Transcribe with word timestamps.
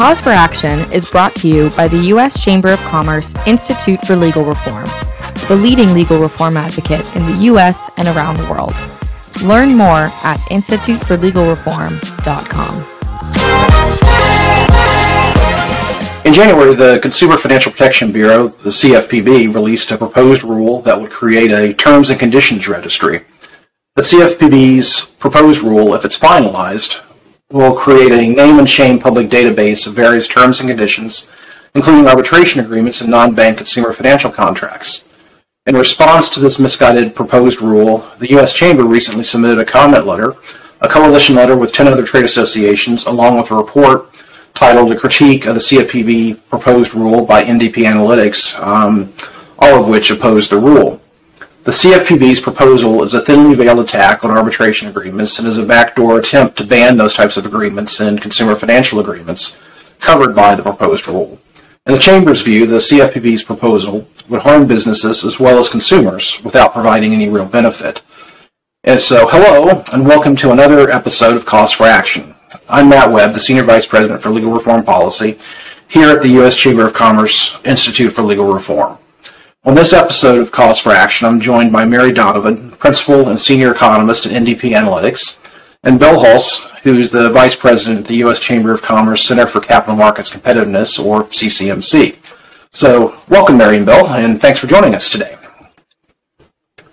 Cause 0.00 0.16
for 0.18 0.30
Action 0.30 0.80
is 0.92 1.04
brought 1.04 1.36
to 1.36 1.46
you 1.46 1.68
by 1.76 1.86
the 1.86 1.98
U.S. 2.04 2.42
Chamber 2.42 2.70
of 2.70 2.78
Commerce 2.84 3.34
Institute 3.46 4.00
for 4.00 4.16
Legal 4.16 4.46
Reform, 4.46 4.86
the 5.46 5.54
leading 5.54 5.92
legal 5.92 6.18
reform 6.18 6.56
advocate 6.56 7.04
in 7.14 7.26
the 7.26 7.36
U.S. 7.42 7.90
and 7.98 8.08
around 8.08 8.38
the 8.38 8.50
world. 8.50 8.72
Learn 9.44 9.76
more 9.76 10.10
at 10.24 10.38
instituteforlegalreform.com. 10.48 12.74
In 16.24 16.32
January, 16.32 16.74
the 16.74 16.98
Consumer 17.02 17.36
Financial 17.36 17.70
Protection 17.70 18.10
Bureau, 18.10 18.48
the 18.48 18.70
CFPB, 18.70 19.54
released 19.54 19.90
a 19.90 19.98
proposed 19.98 20.44
rule 20.44 20.80
that 20.80 20.98
would 20.98 21.10
create 21.10 21.50
a 21.50 21.74
terms 21.74 22.08
and 22.08 22.18
conditions 22.18 22.66
registry. 22.66 23.20
The 23.96 24.02
CFPB's 24.02 25.04
proposed 25.18 25.62
rule, 25.62 25.92
if 25.92 26.06
it's 26.06 26.18
finalized, 26.18 27.02
will 27.50 27.74
create 27.74 28.12
a 28.12 28.28
name 28.28 28.58
and 28.58 28.68
shame 28.68 28.98
public 28.98 29.28
database 29.28 29.86
of 29.86 29.94
various 29.94 30.28
terms 30.28 30.60
and 30.60 30.68
conditions, 30.68 31.30
including 31.74 32.06
arbitration 32.06 32.64
agreements 32.64 33.00
and 33.00 33.10
non-bank 33.10 33.56
consumer 33.56 33.92
financial 33.92 34.30
contracts. 34.30 35.04
In 35.66 35.76
response 35.76 36.30
to 36.30 36.40
this 36.40 36.58
misguided 36.58 37.14
proposed 37.14 37.60
rule, 37.60 38.08
the 38.18 38.30
U.S. 38.30 38.52
Chamber 38.52 38.84
recently 38.84 39.24
submitted 39.24 39.58
a 39.58 39.64
comment 39.64 40.06
letter, 40.06 40.36
a 40.80 40.88
coalition 40.88 41.34
letter 41.36 41.56
with 41.56 41.72
10 41.72 41.88
other 41.88 42.04
trade 42.04 42.24
associations, 42.24 43.06
along 43.06 43.36
with 43.36 43.50
a 43.50 43.56
report 43.56 44.14
titled 44.54 44.92
A 44.92 44.96
Critique 44.96 45.46
of 45.46 45.54
the 45.54 45.60
CFPB 45.60 46.48
Proposed 46.48 46.94
Rule 46.94 47.26
by 47.26 47.44
NDP 47.44 47.84
Analytics, 47.84 48.58
um, 48.60 49.12
all 49.58 49.82
of 49.82 49.88
which 49.88 50.10
oppose 50.10 50.48
the 50.48 50.56
rule. 50.56 50.99
The 51.70 51.76
CFPB's 51.76 52.40
proposal 52.40 53.04
is 53.04 53.14
a 53.14 53.20
thinly 53.20 53.54
veiled 53.54 53.78
attack 53.78 54.24
on 54.24 54.32
arbitration 54.32 54.88
agreements 54.88 55.38
and 55.38 55.46
is 55.46 55.56
a 55.56 55.64
backdoor 55.64 56.18
attempt 56.18 56.58
to 56.58 56.64
ban 56.64 56.96
those 56.96 57.14
types 57.14 57.36
of 57.36 57.46
agreements 57.46 58.00
and 58.00 58.20
consumer 58.20 58.56
financial 58.56 58.98
agreements 58.98 59.56
covered 60.00 60.34
by 60.34 60.56
the 60.56 60.64
proposed 60.64 61.06
rule. 61.06 61.38
In 61.86 61.92
the 61.92 62.00
Chamber's 62.00 62.42
view, 62.42 62.66
the 62.66 62.78
CFPB's 62.78 63.44
proposal 63.44 64.08
would 64.28 64.40
harm 64.40 64.66
businesses 64.66 65.22
as 65.22 65.38
well 65.38 65.60
as 65.60 65.68
consumers 65.68 66.42
without 66.42 66.72
providing 66.72 67.12
any 67.12 67.28
real 67.28 67.46
benefit. 67.46 68.02
And 68.82 68.98
so, 68.98 69.28
hello, 69.28 69.84
and 69.92 70.04
welcome 70.04 70.34
to 70.38 70.50
another 70.50 70.90
episode 70.90 71.36
of 71.36 71.46
Cause 71.46 71.70
for 71.70 71.86
Action. 71.86 72.34
I'm 72.68 72.88
Matt 72.88 73.12
Webb, 73.12 73.32
the 73.32 73.38
Senior 73.38 73.62
Vice 73.62 73.86
President 73.86 74.20
for 74.20 74.30
Legal 74.30 74.50
Reform 74.50 74.82
Policy 74.82 75.38
here 75.86 76.08
at 76.08 76.20
the 76.20 76.30
U.S. 76.30 76.56
Chamber 76.56 76.84
of 76.84 76.94
Commerce 76.94 77.64
Institute 77.64 78.12
for 78.12 78.22
Legal 78.22 78.52
Reform. 78.52 78.98
On 79.62 79.74
this 79.74 79.92
episode 79.92 80.40
of 80.40 80.50
Cause 80.50 80.80
for 80.80 80.90
Action, 80.90 81.26
I'm 81.26 81.38
joined 81.38 81.70
by 81.70 81.84
Mary 81.84 82.12
Donovan, 82.12 82.70
Principal 82.70 83.28
and 83.28 83.38
Senior 83.38 83.74
Economist 83.74 84.24
at 84.24 84.32
NDP 84.32 84.74
Analytics, 84.74 85.38
and 85.82 85.98
Bill 85.98 86.18
Hulse, 86.18 86.70
who's 86.78 87.10
the 87.10 87.28
Vice 87.28 87.54
President 87.54 88.00
at 88.00 88.06
the 88.06 88.16
U.S. 88.16 88.40
Chamber 88.40 88.72
of 88.72 88.80
Commerce 88.80 89.22
Center 89.22 89.46
for 89.46 89.60
Capital 89.60 89.96
Markets 89.96 90.34
Competitiveness, 90.34 90.98
or 90.98 91.24
CCMC. 91.24 92.16
So, 92.72 93.14
welcome, 93.28 93.58
Mary 93.58 93.76
and 93.76 93.84
Bill, 93.84 94.06
and 94.06 94.40
thanks 94.40 94.60
for 94.60 94.66
joining 94.66 94.94
us 94.94 95.10
today. 95.10 95.36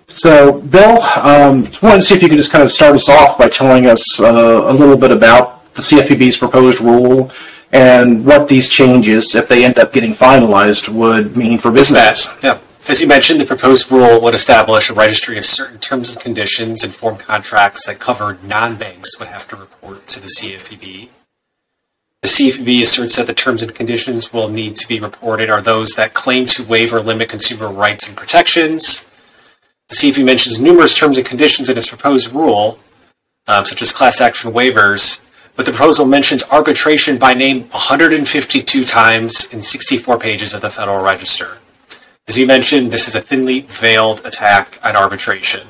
So, 0.07 0.59
Bill, 0.59 1.01
um, 1.23 1.61
wanted 1.81 1.95
to 1.95 2.01
see 2.01 2.15
if 2.15 2.21
you 2.21 2.27
could 2.27 2.37
just 2.37 2.51
kind 2.51 2.65
of 2.65 2.71
start 2.73 2.95
us 2.95 3.07
off 3.07 3.37
by 3.37 3.47
telling 3.47 3.85
us 3.85 4.19
uh, 4.19 4.63
a 4.65 4.73
little 4.73 4.97
bit 4.97 5.11
about 5.11 5.73
the 5.75 5.81
CFPB's 5.81 6.35
proposed 6.35 6.81
rule 6.81 7.31
and 7.71 8.25
what 8.25 8.47
these 8.47 8.69
changes, 8.69 9.35
if 9.35 9.47
they 9.47 9.65
end 9.65 9.77
up 9.77 9.91
getting 9.91 10.13
finalized, 10.13 10.89
would 10.89 11.35
mean 11.35 11.57
for 11.57 11.71
businesses. 11.71 12.35
Yeah. 12.41 12.59
As 12.89 13.01
you 13.01 13.07
mentioned, 13.07 13.41
the 13.41 13.45
proposed 13.45 13.91
rule 13.91 14.21
would 14.21 14.33
establish 14.33 14.89
a 14.89 14.93
registry 14.93 15.37
of 15.37 15.45
certain 15.45 15.77
terms 15.77 16.09
and 16.11 16.21
conditions 16.21 16.85
and 16.85 16.95
form 16.95 17.17
contracts 17.17 17.85
that 17.85 17.99
covered 17.99 18.41
non-banks 18.45 19.19
would 19.19 19.27
have 19.27 19.45
to 19.49 19.57
report 19.57 20.07
to 20.07 20.21
the 20.21 20.27
CFPB. 20.27 21.09
The 22.21 22.27
CFPB 22.29 22.81
asserts 22.81 23.17
that 23.17 23.27
the 23.27 23.33
terms 23.33 23.61
and 23.61 23.75
conditions 23.75 24.31
will 24.31 24.47
need 24.47 24.77
to 24.77 24.87
be 24.87 25.01
reported 25.01 25.49
are 25.49 25.61
those 25.61 25.91
that 25.95 26.13
claim 26.13 26.45
to 26.47 26.63
waive 26.63 26.93
or 26.93 27.01
limit 27.01 27.27
consumer 27.27 27.69
rights 27.69 28.07
and 28.07 28.15
protections. 28.15 29.09
The 29.89 29.95
CFPB 29.95 30.25
mentions 30.25 30.59
numerous 30.59 30.97
terms 30.97 31.17
and 31.17 31.27
conditions 31.27 31.69
in 31.69 31.77
its 31.77 31.89
proposed 31.89 32.33
rule, 32.33 32.79
um, 33.47 33.65
such 33.65 33.81
as 33.81 33.93
class 33.93 34.21
action 34.21 34.53
waivers, 34.53 35.21
but 35.57 35.65
the 35.65 35.71
proposal 35.71 36.05
mentions 36.05 36.43
arbitration 36.51 37.17
by 37.17 37.33
name 37.33 37.63
152 37.69 38.83
times 38.83 39.51
in 39.51 39.61
64 39.61 40.19
pages 40.19 40.53
of 40.53 40.61
the 40.61 40.69
Federal 40.69 41.03
Register. 41.03 41.57
As 42.27 42.37
you 42.37 42.45
mentioned, 42.45 42.91
this 42.91 43.07
is 43.07 43.15
a 43.15 43.21
thinly 43.21 43.61
veiled 43.61 44.23
attack 44.23 44.77
on 44.83 44.95
arbitration. 44.95 45.67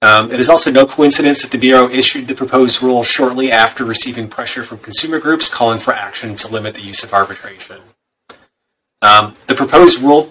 Um, 0.00 0.30
it 0.30 0.38
is 0.38 0.48
also 0.48 0.70
no 0.70 0.86
coincidence 0.86 1.42
that 1.42 1.50
the 1.50 1.58
Bureau 1.58 1.88
issued 1.88 2.28
the 2.28 2.34
proposed 2.34 2.82
rule 2.82 3.02
shortly 3.02 3.50
after 3.50 3.84
receiving 3.84 4.28
pressure 4.28 4.62
from 4.62 4.78
consumer 4.78 5.18
groups 5.18 5.52
calling 5.52 5.80
for 5.80 5.92
action 5.92 6.36
to 6.36 6.48
limit 6.48 6.74
the 6.74 6.82
use 6.82 7.02
of 7.02 7.12
arbitration. 7.12 7.78
Um, 9.02 9.36
the 9.48 9.56
proposed 9.56 10.02
rule, 10.02 10.30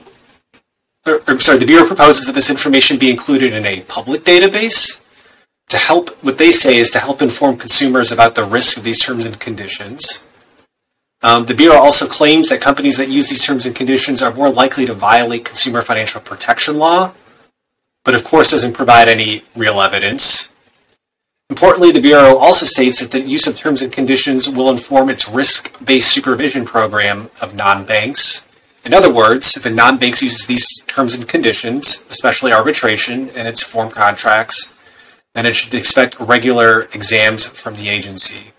or, 1.06 1.22
or, 1.28 1.38
sorry, 1.40 1.58
the 1.58 1.66
Bureau 1.66 1.86
proposes 1.86 2.26
that 2.28 2.34
this 2.34 2.50
information 2.50 2.98
be 2.98 3.12
included 3.12 3.52
in 3.52 3.66
a 3.66 3.82
public 3.82 4.24
database 4.24 5.03
to 5.74 5.80
help, 5.80 6.12
what 6.24 6.38
they 6.38 6.52
say 6.52 6.78
is 6.78 6.92
to 6.92 7.00
help 7.00 7.20
inform 7.20 7.58
consumers 7.58 8.12
about 8.12 8.36
the 8.36 8.46
risk 8.46 8.78
of 8.78 8.84
these 8.84 9.00
terms 9.00 9.26
and 9.26 9.40
conditions. 9.40 10.24
Um, 11.24 11.48
the 11.48 11.56
Bureau 11.56 11.78
also 11.78 12.06
claims 12.06 12.50
that 12.50 12.62
companies 12.62 12.96
that 12.98 13.10
use 13.10 13.28
these 13.28 13.44
terms 13.44 13.66
and 13.66 13.76
conditions 13.76 14.22
are 14.22 14.34
more 14.36 14.52
likely 14.52 14.86
to 14.86 14.94
violate 14.94 15.46
consumer 15.46 15.82
financial 15.82 16.22
protection 16.22 16.78
law, 16.78 17.14
but 18.06 18.14
of 18.14 18.24
course 18.24 18.52
doesn't 18.52 18.74
provide 18.74 19.08
any 19.08 19.46
real 19.56 19.82
evidence. 19.82 20.54
Importantly, 21.50 21.92
the 21.92 22.02
Bureau 22.02 22.38
also 22.38 22.68
states 22.68 23.00
that 23.00 23.10
the 23.10 23.22
use 23.22 23.48
of 23.48 23.56
terms 23.56 23.82
and 23.82 23.92
conditions 23.92 24.48
will 24.48 24.70
inform 24.70 25.10
its 25.10 25.28
risk 25.28 25.74
based 25.84 26.12
supervision 26.12 26.66
program 26.66 27.32
of 27.42 27.56
non 27.56 27.84
banks. 27.84 28.48
In 28.86 28.94
other 28.94 29.12
words, 29.12 29.58
if 29.58 29.66
a 29.66 29.72
non 29.72 29.98
bank 29.98 30.22
uses 30.22 30.46
these 30.46 30.68
terms 30.86 31.16
and 31.16 31.28
conditions, 31.28 32.06
especially 32.12 32.54
arbitration 32.54 33.30
and 33.30 33.48
its 33.48 33.64
form 33.64 33.90
contracts, 33.90 34.73
and 35.36 35.48
it 35.48 35.56
should 35.56 35.74
expect 35.74 36.20
regular 36.20 36.84
exams 36.94 37.46
from 37.46 37.76
the 37.76 37.90
agency. 37.90 38.52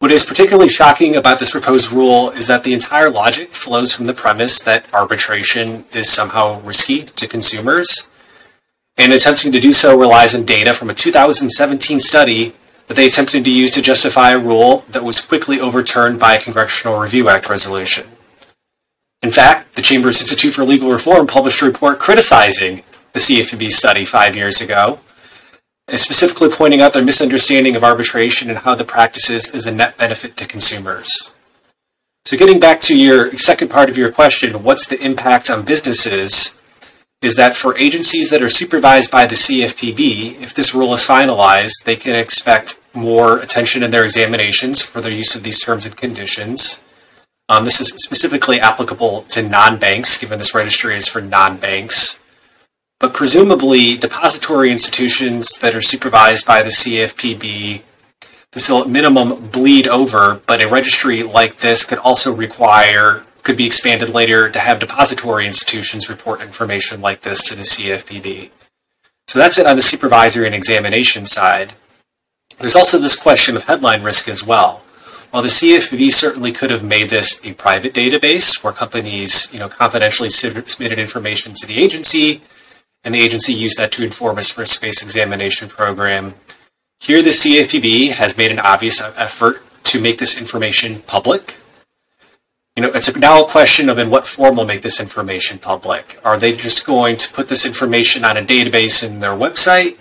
What 0.00 0.12
is 0.12 0.26
particularly 0.26 0.68
shocking 0.68 1.16
about 1.16 1.38
this 1.38 1.52
proposed 1.52 1.92
rule 1.92 2.30
is 2.30 2.46
that 2.46 2.64
the 2.64 2.74
entire 2.74 3.08
logic 3.08 3.54
flows 3.54 3.92
from 3.92 4.06
the 4.06 4.12
premise 4.12 4.62
that 4.62 4.92
arbitration 4.92 5.86
is 5.92 6.10
somehow 6.10 6.60
risky 6.60 7.04
to 7.04 7.26
consumers, 7.26 8.10
and 8.96 9.12
attempting 9.12 9.50
to 9.52 9.60
do 9.60 9.72
so 9.72 9.98
relies 9.98 10.34
on 10.34 10.44
data 10.44 10.74
from 10.74 10.90
a 10.90 10.94
2017 10.94 12.00
study 12.00 12.54
that 12.86 12.94
they 12.94 13.06
attempted 13.06 13.44
to 13.44 13.50
use 13.50 13.70
to 13.70 13.80
justify 13.80 14.32
a 14.32 14.38
rule 14.38 14.84
that 14.90 15.04
was 15.04 15.24
quickly 15.24 15.58
overturned 15.58 16.20
by 16.20 16.34
a 16.34 16.40
Congressional 16.40 16.98
Review 16.98 17.28
Act 17.28 17.48
resolution. 17.48 18.06
In 19.22 19.30
fact, 19.30 19.74
the 19.74 19.82
Chamber's 19.82 20.20
Institute 20.20 20.52
for 20.52 20.64
Legal 20.64 20.90
Reform 20.90 21.26
published 21.26 21.62
a 21.62 21.64
report 21.64 21.98
criticizing 21.98 22.82
the 23.14 23.20
CFPB 23.20 23.70
study 23.70 24.04
five 24.04 24.36
years 24.36 24.60
ago, 24.60 25.00
specifically 25.88 26.48
pointing 26.48 26.80
out 26.80 26.92
their 26.92 27.04
misunderstanding 27.04 27.76
of 27.76 27.84
arbitration 27.84 28.48
and 28.48 28.60
how 28.60 28.74
the 28.74 28.84
practices 28.84 29.54
is 29.54 29.66
a 29.66 29.74
net 29.74 29.96
benefit 29.96 30.36
to 30.36 30.46
consumers. 30.46 31.34
So, 32.24 32.38
getting 32.38 32.58
back 32.58 32.80
to 32.82 32.96
your 32.96 33.36
second 33.36 33.68
part 33.68 33.90
of 33.90 33.98
your 33.98 34.10
question, 34.10 34.62
what's 34.62 34.86
the 34.86 35.02
impact 35.04 35.50
on 35.50 35.64
businesses? 35.64 36.58
Is 37.20 37.36
that 37.36 37.56
for 37.56 37.76
agencies 37.78 38.30
that 38.30 38.42
are 38.42 38.48
supervised 38.48 39.10
by 39.10 39.26
the 39.26 39.34
CFPB, 39.34 40.40
if 40.40 40.54
this 40.54 40.74
rule 40.74 40.92
is 40.94 41.04
finalized, 41.04 41.84
they 41.84 41.96
can 41.96 42.14
expect 42.14 42.80
more 42.92 43.38
attention 43.38 43.82
in 43.82 43.90
their 43.90 44.04
examinations 44.04 44.82
for 44.82 45.00
their 45.00 45.12
use 45.12 45.34
of 45.34 45.42
these 45.42 45.60
terms 45.60 45.86
and 45.86 45.96
conditions. 45.96 46.82
Um, 47.48 47.64
this 47.64 47.80
is 47.80 47.88
specifically 47.88 48.58
applicable 48.58 49.22
to 49.30 49.42
non 49.42 49.78
banks, 49.78 50.16
given 50.18 50.38
this 50.38 50.54
registry 50.54 50.96
is 50.96 51.08
for 51.08 51.20
non 51.20 51.58
banks 51.58 52.20
but 53.00 53.14
presumably 53.14 53.96
depository 53.96 54.70
institutions 54.70 55.58
that 55.60 55.74
are 55.74 55.82
supervised 55.82 56.46
by 56.46 56.62
the 56.62 56.70
CFPB, 56.70 57.82
this 58.52 58.70
will 58.70 58.82
at 58.82 58.88
minimum 58.88 59.48
bleed 59.48 59.88
over, 59.88 60.40
but 60.46 60.62
a 60.62 60.68
registry 60.68 61.22
like 61.22 61.56
this 61.56 61.84
could 61.84 61.98
also 61.98 62.32
require, 62.32 63.24
could 63.42 63.56
be 63.56 63.66
expanded 63.66 64.08
later 64.08 64.48
to 64.48 64.58
have 64.60 64.78
depository 64.78 65.46
institutions 65.46 66.08
report 66.08 66.40
information 66.40 67.00
like 67.00 67.22
this 67.22 67.42
to 67.48 67.56
the 67.56 67.62
CFPB. 67.62 68.50
So 69.26 69.38
that's 69.38 69.58
it 69.58 69.66
on 69.66 69.76
the 69.76 69.82
supervisory 69.82 70.46
and 70.46 70.54
examination 70.54 71.26
side. 71.26 71.72
There's 72.60 72.76
also 72.76 72.98
this 72.98 73.16
question 73.16 73.56
of 73.56 73.64
headline 73.64 74.02
risk 74.02 74.28
as 74.28 74.46
well. 74.46 74.82
While 75.30 75.42
the 75.42 75.48
CFPB 75.48 76.12
certainly 76.12 76.52
could 76.52 76.70
have 76.70 76.84
made 76.84 77.10
this 77.10 77.44
a 77.44 77.54
private 77.54 77.92
database 77.92 78.62
where 78.62 78.72
companies, 78.72 79.52
you 79.52 79.58
know, 79.58 79.68
confidentially 79.68 80.30
submitted 80.30 81.00
information 81.00 81.54
to 81.54 81.66
the 81.66 81.82
agency, 81.82 82.40
and 83.04 83.14
the 83.14 83.20
agency 83.20 83.52
used 83.52 83.78
that 83.78 83.92
to 83.92 84.04
inform 84.04 84.38
its 84.38 84.56
risk-based 84.56 85.02
examination 85.02 85.68
program. 85.68 86.34
Here, 87.00 87.22
the 87.22 87.30
CFPB 87.30 88.12
has 88.12 88.36
made 88.36 88.50
an 88.50 88.58
obvious 88.58 89.00
effort 89.02 89.62
to 89.84 90.00
make 90.00 90.18
this 90.18 90.40
information 90.40 91.02
public. 91.02 91.56
You 92.76 92.82
know, 92.82 92.90
it's 92.94 93.14
now 93.16 93.44
a 93.44 93.48
question 93.48 93.88
of 93.88 93.98
in 93.98 94.10
what 94.10 94.26
form 94.26 94.56
they'll 94.56 94.64
make 94.64 94.82
this 94.82 94.98
information 94.98 95.58
public. 95.58 96.18
Are 96.24 96.38
they 96.38 96.56
just 96.56 96.86
going 96.86 97.16
to 97.18 97.32
put 97.32 97.48
this 97.48 97.66
information 97.66 98.24
on 98.24 98.36
a 98.36 98.42
database 98.42 99.06
in 99.06 99.20
their 99.20 99.32
website? 99.32 99.98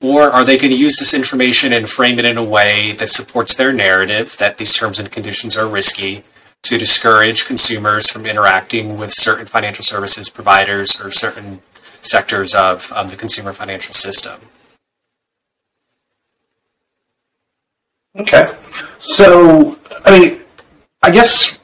Or 0.00 0.22
are 0.22 0.44
they 0.44 0.56
going 0.56 0.72
to 0.72 0.76
use 0.76 0.98
this 0.98 1.14
information 1.14 1.72
and 1.72 1.88
frame 1.88 2.18
it 2.18 2.24
in 2.24 2.38
a 2.38 2.44
way 2.44 2.92
that 2.92 3.10
supports 3.10 3.54
their 3.54 3.72
narrative 3.72 4.36
that 4.38 4.58
these 4.58 4.74
terms 4.74 4.98
and 4.98 5.12
conditions 5.12 5.56
are 5.56 5.68
risky 5.68 6.24
to 6.62 6.78
discourage 6.78 7.46
consumers 7.46 8.08
from 8.08 8.26
interacting 8.26 8.96
with 8.96 9.12
certain 9.12 9.46
financial 9.46 9.84
services 9.84 10.28
providers 10.28 11.00
or 11.00 11.10
certain 11.10 11.60
sectors 12.02 12.54
of 12.54 12.92
um, 12.94 13.08
the 13.08 13.16
consumer 13.16 13.52
financial 13.52 13.94
system? 13.94 14.40
Okay. 18.16 18.52
So, 18.98 19.78
I 20.04 20.18
mean, 20.18 20.40
I 21.02 21.10
guess 21.10 21.58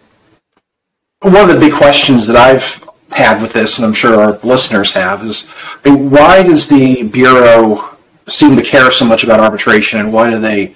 one 1.20 1.37
of 1.37 1.49
the 1.49 1.61
big 1.61 1.75
questions 1.75 2.26
that 2.26 2.37
I've 2.37 2.88
had 3.11 3.43
with 3.43 3.52
this, 3.52 3.79
and 3.79 3.87
I'm 3.87 3.93
sure 3.93 4.20
our 4.20 4.38
listeners 4.43 4.93
have, 4.93 5.25
is 5.25 5.52
I 5.85 5.90
mean, 5.90 6.11
why 6.11 6.43
does 6.43 6.69
the 6.69 7.02
Bureau 7.02 7.96
seem 8.29 8.56
to 8.56 8.62
care 8.62 8.90
so 8.90 9.05
much 9.05 9.25
about 9.25 9.40
arbitration, 9.40 10.00
and 10.00 10.12
why 10.12 10.31
do 10.31 10.38
they 10.38 10.75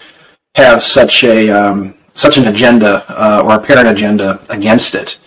have 0.54 0.82
such 0.82 1.24
a 1.24 1.50
um, 1.50 1.94
such 2.14 2.36
an 2.38 2.48
agenda 2.48 3.04
uh, 3.08 3.42
or 3.44 3.54
apparent 3.54 3.88
agenda 3.88 4.44
against 4.50 4.94
it? 4.94 5.18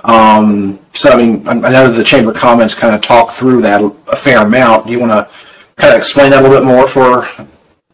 Um, 0.00 0.78
so, 0.92 1.10
I 1.10 1.16
mean, 1.16 1.46
I 1.46 1.54
know 1.54 1.88
that 1.90 1.96
the 1.96 2.04
Chamber 2.04 2.32
comments 2.32 2.74
kind 2.74 2.94
of 2.94 3.00
talk 3.00 3.30
through 3.30 3.62
that 3.62 3.80
a 3.80 4.16
fair 4.16 4.44
amount. 4.44 4.86
Do 4.86 4.92
you 4.92 5.00
want 5.00 5.12
to 5.12 5.28
kind 5.76 5.94
of 5.94 5.98
explain 5.98 6.30
that 6.30 6.40
a 6.40 6.42
little 6.42 6.58
bit 6.58 6.66
more 6.66 6.86
for 6.86 7.26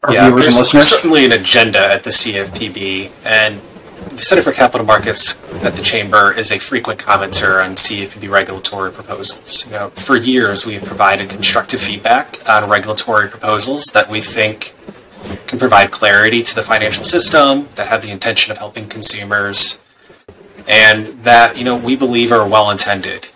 our 0.02 0.12
yeah, 0.12 0.26
viewers 0.26 0.46
and 0.46 0.54
there's 0.54 0.58
listeners? 0.58 0.88
certainly 0.88 1.24
an 1.24 1.32
agenda 1.32 1.78
at 1.78 2.02
the 2.02 2.10
CFPB, 2.10 3.12
and 3.24 3.60
the 4.10 4.22
Center 4.22 4.42
for 4.42 4.52
Capital 4.52 4.84
Markets 4.84 5.38
at 5.62 5.74
the 5.74 5.82
Chamber 5.82 6.32
is 6.32 6.50
a 6.50 6.58
frequent 6.58 6.98
commenter 6.98 7.64
on 7.64 7.76
CFPB 7.76 8.30
regulatory 8.30 8.90
proposals. 8.90 9.66
You 9.66 9.72
know, 9.72 9.90
for 9.90 10.16
years 10.16 10.66
we 10.66 10.74
have 10.74 10.84
provided 10.84 11.28
constructive 11.30 11.80
feedback 11.80 12.38
on 12.48 12.68
regulatory 12.68 13.28
proposals 13.28 13.84
that 13.92 14.10
we 14.10 14.20
think 14.20 14.74
can 15.46 15.58
provide 15.58 15.90
clarity 15.90 16.42
to 16.42 16.54
the 16.54 16.62
financial 16.62 17.04
system, 17.04 17.68
that 17.74 17.86
have 17.88 18.02
the 18.02 18.10
intention 18.10 18.50
of 18.50 18.58
helping 18.58 18.88
consumers, 18.88 19.78
and 20.68 21.06
that 21.24 21.56
you 21.56 21.64
know 21.64 21.76
we 21.76 21.96
believe 21.96 22.32
are 22.32 22.48
well 22.48 22.70
intended. 22.70 23.26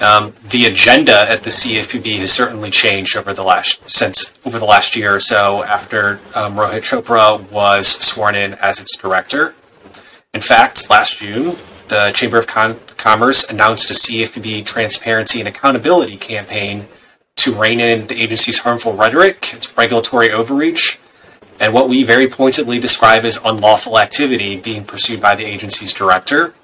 Um, 0.00 0.34
the 0.50 0.66
agenda 0.66 1.30
at 1.30 1.44
the 1.44 1.50
CFPB 1.50 2.18
has 2.18 2.30
certainly 2.30 2.70
changed 2.70 3.16
over 3.16 3.32
the 3.32 3.42
last 3.42 3.88
since 3.88 4.38
over 4.44 4.58
the 4.58 4.64
last 4.64 4.96
year 4.96 5.14
or 5.14 5.20
so 5.20 5.62
after 5.64 6.20
um, 6.34 6.56
Rohit 6.56 6.82
Chopra 6.82 7.48
was 7.50 7.86
sworn 7.86 8.34
in 8.34 8.54
as 8.54 8.80
its 8.80 8.96
director. 8.96 9.54
In 10.32 10.40
fact, 10.40 10.90
last 10.90 11.18
June, 11.18 11.56
the 11.88 12.10
Chamber 12.12 12.38
of 12.38 12.46
Con- 12.46 12.80
Commerce 12.96 13.48
announced 13.48 13.90
a 13.90 13.94
CFPB 13.94 14.66
transparency 14.66 15.38
and 15.38 15.48
accountability 15.48 16.16
campaign 16.16 16.88
to 17.36 17.54
rein 17.54 17.78
in 17.78 18.06
the 18.08 18.20
agency's 18.20 18.60
harmful 18.60 18.94
rhetoric, 18.94 19.54
its 19.54 19.76
regulatory 19.76 20.30
overreach, 20.30 20.98
and 21.60 21.72
what 21.72 21.88
we 21.88 22.02
very 22.02 22.28
pointedly 22.28 22.78
describe 22.80 23.24
as 23.24 23.38
unlawful 23.44 23.98
activity 23.98 24.56
being 24.56 24.84
pursued 24.84 25.20
by 25.20 25.34
the 25.34 25.44
agency's 25.44 25.92
director. 25.92 26.54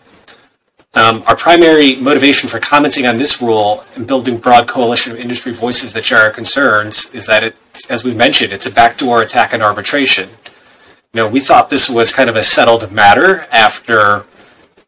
Um, 0.94 1.22
our 1.28 1.37
primary 1.37 1.94
motivation 1.96 2.48
for 2.48 2.58
commenting 2.58 3.06
on 3.06 3.16
this 3.16 3.40
rule 3.40 3.84
and 3.94 4.08
building 4.08 4.38
broad 4.38 4.66
coalition 4.66 5.12
of 5.12 5.19
industry 5.19 5.52
voices 5.52 5.92
that 5.92 6.04
share 6.04 6.19
our 6.19 6.31
concerns 6.31 7.14
is 7.14 7.26
that 7.26 7.44
it, 7.44 7.56
as 7.88 8.02
we've 8.02 8.16
mentioned, 8.16 8.52
it's 8.52 8.66
a 8.66 8.72
backdoor 8.72 9.22
attack 9.22 9.54
on 9.54 9.62
arbitration. 9.62 10.28
You 11.12 11.22
know, 11.22 11.28
we 11.28 11.38
thought 11.38 11.70
this 11.70 11.88
was 11.88 12.12
kind 12.12 12.28
of 12.28 12.34
a 12.34 12.42
settled 12.42 12.90
matter 12.90 13.46
after 13.52 14.26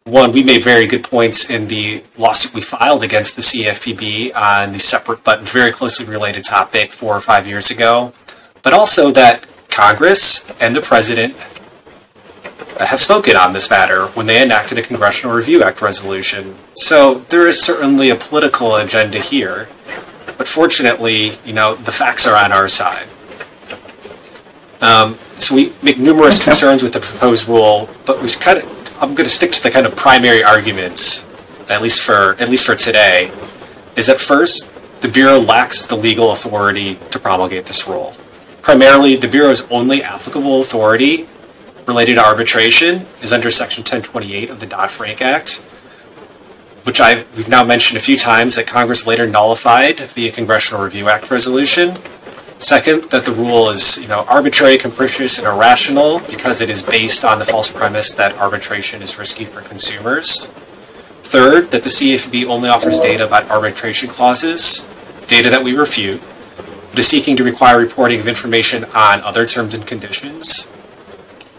one, 0.04 0.32
we 0.32 0.42
made 0.42 0.64
very 0.64 0.88
good 0.88 1.04
points 1.04 1.48
in 1.48 1.68
the 1.68 2.02
lawsuit 2.18 2.54
we 2.54 2.60
filed 2.60 3.04
against 3.04 3.36
the 3.36 3.42
CFPB 3.42 4.34
on 4.34 4.72
the 4.72 4.78
separate 4.80 5.22
but 5.22 5.42
very 5.42 5.70
closely 5.70 6.04
related 6.06 6.42
topic 6.42 6.92
four 6.92 7.16
or 7.16 7.20
five 7.20 7.46
years 7.46 7.70
ago, 7.70 8.12
but 8.62 8.72
also 8.72 9.12
that 9.12 9.46
Congress 9.68 10.50
and 10.60 10.74
the 10.74 10.80
President 10.80 11.36
have 12.80 13.00
spoken 13.00 13.36
on 13.36 13.52
this 13.52 13.70
matter 13.70 14.06
when 14.08 14.26
they 14.26 14.42
enacted 14.42 14.78
a 14.78 14.82
Congressional 14.82 15.34
Review 15.34 15.62
Act 15.62 15.82
resolution. 15.82 16.56
So 16.74 17.20
there 17.28 17.46
is 17.46 17.60
certainly 17.60 18.10
a 18.10 18.16
political 18.16 18.76
agenda 18.76 19.18
here, 19.18 19.68
but 20.38 20.48
fortunately, 20.48 21.32
you 21.44 21.52
know, 21.52 21.74
the 21.74 21.92
facts 21.92 22.26
are 22.26 22.36
on 22.36 22.52
our 22.52 22.68
side. 22.68 23.08
Um, 24.80 25.16
so 25.38 25.54
we 25.54 25.72
make 25.82 25.98
numerous 25.98 26.42
concerns 26.42 26.82
with 26.82 26.92
the 26.92 27.00
proposed 27.00 27.48
rule, 27.48 27.88
but 28.04 28.20
we 28.20 28.30
kind 28.30 28.58
of 28.58 28.82
I'm 29.02 29.14
going 29.14 29.28
to 29.28 29.34
stick 29.34 29.50
to 29.52 29.62
the 29.62 29.70
kind 29.70 29.84
of 29.84 29.96
primary 29.96 30.44
arguments, 30.44 31.26
at 31.68 31.82
least 31.82 32.00
for 32.00 32.36
at 32.38 32.48
least 32.48 32.66
for 32.66 32.74
today, 32.74 33.32
is 33.96 34.06
that 34.06 34.20
first 34.20 34.72
the 35.00 35.08
bureau 35.08 35.40
lacks 35.40 35.84
the 35.84 35.96
legal 35.96 36.30
authority 36.30 36.96
to 37.10 37.18
promulgate 37.18 37.66
this 37.66 37.88
rule. 37.88 38.14
Primarily, 38.60 39.16
the 39.16 39.26
bureau's 39.26 39.68
only 39.70 40.04
applicable 40.04 40.60
authority 40.60 41.28
related 41.86 42.14
to 42.14 42.24
arbitration 42.24 43.06
is 43.22 43.32
under 43.32 43.50
Section 43.50 43.82
1028 43.82 44.50
of 44.50 44.60
the 44.60 44.66
Dodd 44.66 44.90
Frank 44.90 45.20
Act, 45.20 45.56
which 46.84 47.00
I've 47.00 47.36
we've 47.36 47.48
now 47.48 47.64
mentioned 47.64 47.98
a 47.98 48.00
few 48.00 48.16
times 48.16 48.56
that 48.56 48.66
Congress 48.66 49.06
later 49.06 49.26
nullified 49.26 49.98
via 50.00 50.30
Congressional 50.30 50.82
Review 50.82 51.08
Act 51.08 51.30
resolution. 51.30 51.96
Second, 52.58 53.04
that 53.10 53.24
the 53.24 53.32
rule 53.32 53.70
is 53.70 54.00
you 54.00 54.08
know 54.08 54.24
arbitrary, 54.28 54.78
capricious, 54.78 55.38
and 55.38 55.46
irrational 55.46 56.20
because 56.20 56.60
it 56.60 56.70
is 56.70 56.82
based 56.82 57.24
on 57.24 57.38
the 57.38 57.44
false 57.44 57.72
premise 57.72 58.12
that 58.14 58.36
arbitration 58.36 59.02
is 59.02 59.18
risky 59.18 59.44
for 59.44 59.60
consumers. 59.62 60.46
Third, 61.24 61.70
that 61.70 61.82
the 61.82 61.88
CFPB 61.88 62.46
only 62.46 62.68
offers 62.68 63.00
data 63.00 63.26
about 63.26 63.50
arbitration 63.50 64.08
clauses, 64.08 64.86
data 65.26 65.48
that 65.50 65.64
we 65.64 65.74
refute, 65.74 66.22
but 66.90 66.98
is 66.98 67.06
seeking 67.06 67.36
to 67.36 67.44
require 67.44 67.78
reporting 67.78 68.20
of 68.20 68.28
information 68.28 68.84
on 68.94 69.20
other 69.22 69.46
terms 69.46 69.72
and 69.72 69.86
conditions. 69.86 70.71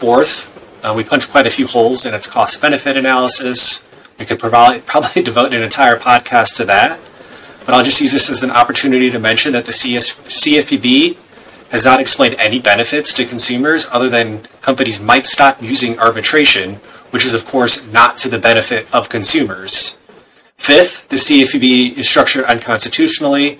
Fourth, 0.04 0.84
uh, 0.84 0.92
we 0.94 1.02
punch 1.02 1.30
quite 1.30 1.46
a 1.46 1.50
few 1.50 1.66
holes 1.66 2.04
in 2.04 2.12
its 2.12 2.26
cost 2.26 2.60
benefit 2.60 2.94
analysis. 2.94 3.82
We 4.18 4.26
could 4.26 4.38
provide, 4.38 4.84
probably 4.94 5.22
devote 5.22 5.54
an 5.54 5.62
entire 5.62 5.98
podcast 5.98 6.56
to 6.56 6.66
that. 6.66 7.00
But 7.64 7.74
I'll 7.74 7.82
just 7.82 8.02
use 8.02 8.12
this 8.12 8.28
as 8.28 8.42
an 8.42 8.50
opportunity 8.50 9.10
to 9.10 9.18
mention 9.18 9.54
that 9.54 9.64
the 9.64 9.72
CS, 9.72 10.20
CFPB 10.20 11.16
has 11.70 11.86
not 11.86 12.00
explained 12.00 12.36
any 12.38 12.60
benefits 12.60 13.14
to 13.14 13.24
consumers 13.24 13.88
other 13.92 14.10
than 14.10 14.42
companies 14.60 15.00
might 15.00 15.24
stop 15.24 15.62
using 15.62 15.98
arbitration, 15.98 16.74
which 17.08 17.24
is, 17.24 17.32
of 17.32 17.46
course, 17.46 17.90
not 17.90 18.18
to 18.18 18.28
the 18.28 18.38
benefit 18.38 18.86
of 18.94 19.08
consumers. 19.08 19.98
Fifth, 20.58 21.08
the 21.08 21.16
CFPB 21.16 21.96
is 21.96 22.06
structured 22.06 22.44
unconstitutionally. 22.44 23.58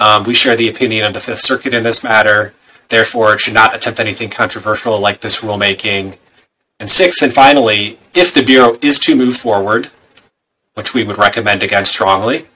Um, 0.00 0.24
we 0.24 0.34
share 0.34 0.56
the 0.56 0.68
opinion 0.68 1.04
of 1.04 1.12
the 1.12 1.20
Fifth 1.20 1.42
Circuit 1.42 1.72
in 1.72 1.84
this 1.84 2.02
matter. 2.02 2.54
Therefore, 2.88 3.34
it 3.34 3.40
should 3.40 3.54
not 3.54 3.74
attempt 3.74 4.00
anything 4.00 4.30
controversial 4.30 4.98
like 4.98 5.20
this 5.20 5.40
rulemaking. 5.40 6.18
And 6.78 6.90
sixth 6.90 7.22
and 7.22 7.32
finally, 7.32 7.98
if 8.14 8.32
the 8.32 8.42
Bureau 8.42 8.76
is 8.80 8.98
to 9.00 9.16
move 9.16 9.36
forward, 9.36 9.90
which 10.74 10.94
we 10.94 11.04
would 11.04 11.18
recommend 11.18 11.62
against 11.62 11.92
strongly, 11.92 12.46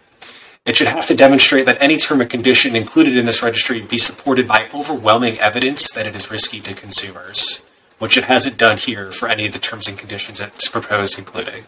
it 0.66 0.76
should 0.76 0.88
have 0.88 1.06
to 1.06 1.16
demonstrate 1.16 1.66
that 1.66 1.80
any 1.80 1.96
term 1.96 2.20
or 2.20 2.26
condition 2.26 2.76
included 2.76 3.16
in 3.16 3.25
this 3.25 3.42
registry 3.42 3.80
be 3.80 3.96
supported 3.96 4.46
by 4.46 4.68
overwhelming 4.75 5.38
evidence 5.38 5.90
that 5.92 6.06
it 6.06 6.14
is 6.14 6.30
risky 6.30 6.60
to 6.60 6.75
consumers, 6.75 7.64
which 7.99 8.18
it 8.18 8.25
hasn't 8.25 8.58
done 8.58 8.76
here 8.76 9.10
for 9.10 9.28
any 9.28 9.46
of 9.46 9.52
the 9.52 9.58
terms 9.58 9.88
and 9.88 9.99
conditions 9.99 10.38
it's 10.38 10.68
proposed 10.68 11.18
including. 11.18 11.64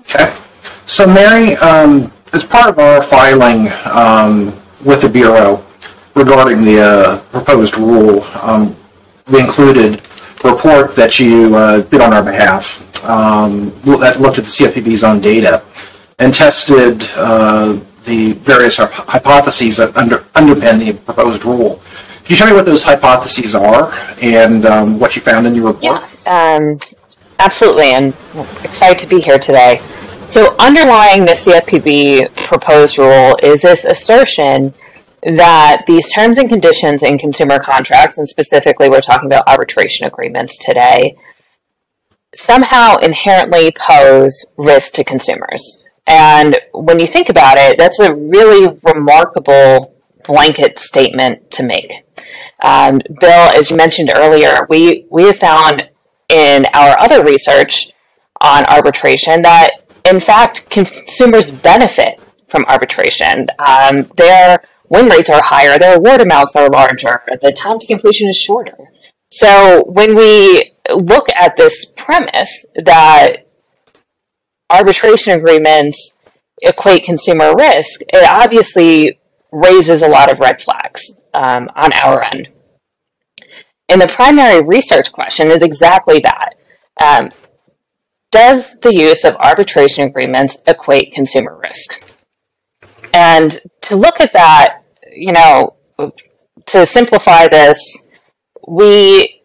Okay. 0.00 0.34
So, 0.86 1.06
Mary, 1.06 1.54
um, 1.56 2.12
as 2.32 2.44
part 2.44 2.68
of 2.68 2.78
our 2.78 3.02
filing 3.02 3.70
um, 3.84 4.58
with 4.84 5.02
the 5.02 5.08
Bureau 5.08 5.64
regarding 6.14 6.64
the 6.64 6.80
uh, 6.80 7.18
proposed 7.30 7.76
rule, 7.78 8.22
um, 8.42 8.76
we 9.28 9.40
included 9.40 10.00
a 10.44 10.50
report 10.50 10.94
that 10.96 11.18
you 11.18 11.54
uh, 11.54 11.82
did 11.82 12.00
on 12.00 12.12
our 12.12 12.22
behalf 12.22 12.84
um, 13.04 13.70
that 13.84 14.20
looked 14.20 14.38
at 14.38 14.44
the 14.44 14.50
CFPB's 14.50 15.04
own 15.04 15.20
data 15.20 15.62
and 16.18 16.34
tested 16.34 17.04
uh, 17.16 17.78
the 18.04 18.32
various 18.32 18.78
hypotheses 18.78 19.76
that 19.76 19.96
under, 19.96 20.18
underpin 20.34 20.78
the 20.84 20.92
proposed 20.92 21.44
rule. 21.44 21.80
Can 22.24 22.34
you 22.34 22.36
tell 22.36 22.46
me 22.46 22.52
what 22.52 22.64
those 22.64 22.82
hypotheses 22.82 23.54
are 23.54 23.92
and 24.20 24.66
um, 24.66 24.98
what 24.98 25.16
you 25.16 25.22
found 25.22 25.46
in 25.46 25.54
your 25.54 25.72
report? 25.72 26.02
Yeah, 26.26 26.56
um, 26.56 26.76
absolutely, 27.38 27.92
and 27.92 28.14
excited 28.64 28.98
to 28.98 29.06
be 29.06 29.20
here 29.20 29.38
today. 29.38 29.80
So, 30.28 30.54
underlying 30.58 31.24
the 31.24 31.32
CFPB 31.32 32.34
proposed 32.46 32.98
rule 32.98 33.38
is 33.42 33.62
this 33.62 33.86
assertion 33.86 34.74
that 35.22 35.84
these 35.86 36.12
terms 36.12 36.36
and 36.36 36.50
conditions 36.50 37.02
in 37.02 37.16
consumer 37.16 37.58
contracts, 37.58 38.18
and 38.18 38.28
specifically 38.28 38.90
we're 38.90 39.00
talking 39.00 39.26
about 39.26 39.48
arbitration 39.48 40.06
agreements 40.06 40.58
today, 40.58 41.16
somehow 42.36 42.96
inherently 42.96 43.72
pose 43.72 44.44
risk 44.58 44.92
to 44.92 45.04
consumers. 45.04 45.82
And 46.06 46.58
when 46.72 47.00
you 47.00 47.06
think 47.06 47.30
about 47.30 47.56
it, 47.56 47.78
that's 47.78 47.98
a 47.98 48.14
really 48.14 48.78
remarkable 48.82 49.94
blanket 50.24 50.78
statement 50.78 51.50
to 51.52 51.62
make. 51.62 52.04
Um, 52.62 53.00
Bill, 53.18 53.50
as 53.56 53.70
you 53.70 53.76
mentioned 53.78 54.12
earlier, 54.14 54.66
we, 54.68 55.06
we 55.10 55.24
have 55.24 55.38
found 55.38 55.88
in 56.28 56.66
our 56.74 57.00
other 57.00 57.24
research 57.24 57.92
on 58.42 58.66
arbitration 58.66 59.42
that, 59.42 59.70
in 60.08 60.20
fact, 60.20 60.68
consumers 60.70 61.50
benefit 61.50 62.20
from 62.48 62.64
arbitration. 62.66 63.46
Um, 63.58 64.10
there 64.16 64.62
win 64.88 65.06
rates 65.06 65.30
are 65.30 65.42
higher, 65.42 65.78
their 65.78 65.96
award 65.96 66.20
amounts 66.20 66.56
are 66.56 66.68
larger, 66.68 67.22
the 67.42 67.52
time 67.52 67.78
to 67.78 67.86
completion 67.86 68.28
is 68.28 68.36
shorter. 68.36 68.76
So 69.30 69.84
when 69.86 70.14
we 70.14 70.72
look 70.94 71.28
at 71.34 71.56
this 71.56 71.84
premise 71.96 72.64
that 72.74 73.46
arbitration 74.70 75.34
agreements 75.38 76.12
equate 76.62 77.04
consumer 77.04 77.54
risk, 77.54 78.00
it 78.08 78.26
obviously 78.26 79.18
raises 79.52 80.02
a 80.02 80.08
lot 80.08 80.32
of 80.32 80.38
red 80.38 80.62
flags 80.62 81.10
um, 81.34 81.68
on 81.76 81.92
our 82.02 82.24
end. 82.24 82.48
And 83.90 84.00
the 84.00 84.08
primary 84.08 84.62
research 84.62 85.12
question 85.12 85.50
is 85.50 85.62
exactly 85.62 86.20
that. 86.20 86.54
Um, 87.02 87.28
does 88.30 88.76
the 88.82 88.94
use 88.94 89.24
of 89.24 89.34
arbitration 89.36 90.04
agreements 90.04 90.56
equate 90.66 91.12
consumer 91.12 91.58
risk? 91.62 92.04
And 93.14 93.58
to 93.82 93.96
look 93.96 94.20
at 94.20 94.32
that, 94.34 94.82
you 95.14 95.32
know, 95.32 95.76
to 96.66 96.86
simplify 96.86 97.48
this, 97.48 97.78
we 98.66 99.42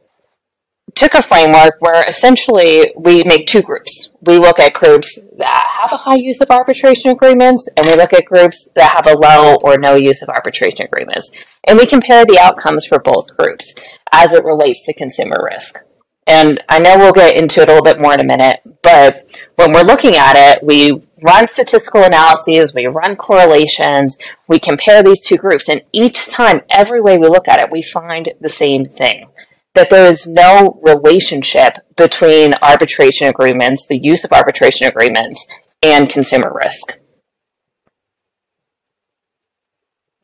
took 0.96 1.14
a 1.16 1.22
framework 1.24 1.76
where 1.80 2.08
essentially 2.08 2.94
we 2.98 3.24
make 3.26 3.48
two 3.48 3.62
groups. 3.62 4.10
We 4.22 4.38
look 4.38 4.60
at 4.60 4.74
groups 4.74 5.18
that 5.38 5.66
have 5.82 5.92
a 5.92 5.98
high 5.98 6.18
use 6.18 6.40
of 6.42 6.50
arbitration 6.52 7.12
agreements, 7.12 7.68
and 7.76 7.88
we 7.88 7.96
look 7.96 8.14
at 8.14 8.26
groups 8.26 8.68
that 8.76 8.92
have 8.92 9.08
a 9.08 9.18
low 9.18 9.58
or 9.64 9.78
no 9.78 9.96
use 9.96 10.22
of 10.22 10.30
arbitration 10.30 10.86
agreements. 10.86 11.30
And 11.68 11.78
we 11.78 11.86
compare 11.86 12.26
the 12.26 12.40
outcomes 12.40 12.86
for 12.86 13.00
both 13.00 13.36
groups 13.38 13.74
as 14.12 14.34
it 14.34 14.44
relates 14.44 14.86
to 14.86 14.94
consumer 14.94 15.50
risk. 15.52 15.80
And 16.26 16.64
I 16.70 16.80
know 16.80 16.98
we'll 16.98 17.12
get 17.12 17.38
into 17.38 17.62
it 17.62 17.70
a 17.70 17.74
little 17.74 17.84
bit 17.84 18.00
more 18.00 18.14
in 18.14 18.22
a 18.22 18.26
minute, 18.26 18.62
but 18.82 19.30
when 19.56 19.74
we're 19.74 19.84
looking 19.84 20.16
at 20.16 20.36
it, 20.36 20.64
we 20.64 21.04
run 21.24 21.48
statistical 21.48 22.04
analyses, 22.04 22.74
we 22.74 22.86
run 22.86 23.16
correlations, 23.16 24.18
we 24.48 24.60
compare 24.60 25.04
these 25.04 25.20
two 25.20 25.38
groups, 25.38 25.68
and 25.68 25.82
each 25.92 26.30
time, 26.30 26.62
every 26.70 27.02
way 27.02 27.18
we 27.18 27.28
look 27.28 27.48
at 27.48 27.60
it, 27.60 27.72
we 27.72 27.82
find 27.82 28.30
the 28.40 28.50
same 28.50 28.86
thing 28.86 29.28
that 29.74 29.90
there 29.90 30.10
is 30.10 30.28
no 30.28 30.80
relationship 30.84 31.78
between 31.98 32.54
arbitration 32.62 33.28
agreements, 33.28 33.88
the 33.88 33.98
use 33.98 34.24
of 34.24 34.32
arbitration 34.32 34.88
agreements, 34.88 35.46
and 35.82 36.10
consumer 36.10 36.54
risk. 36.64 37.00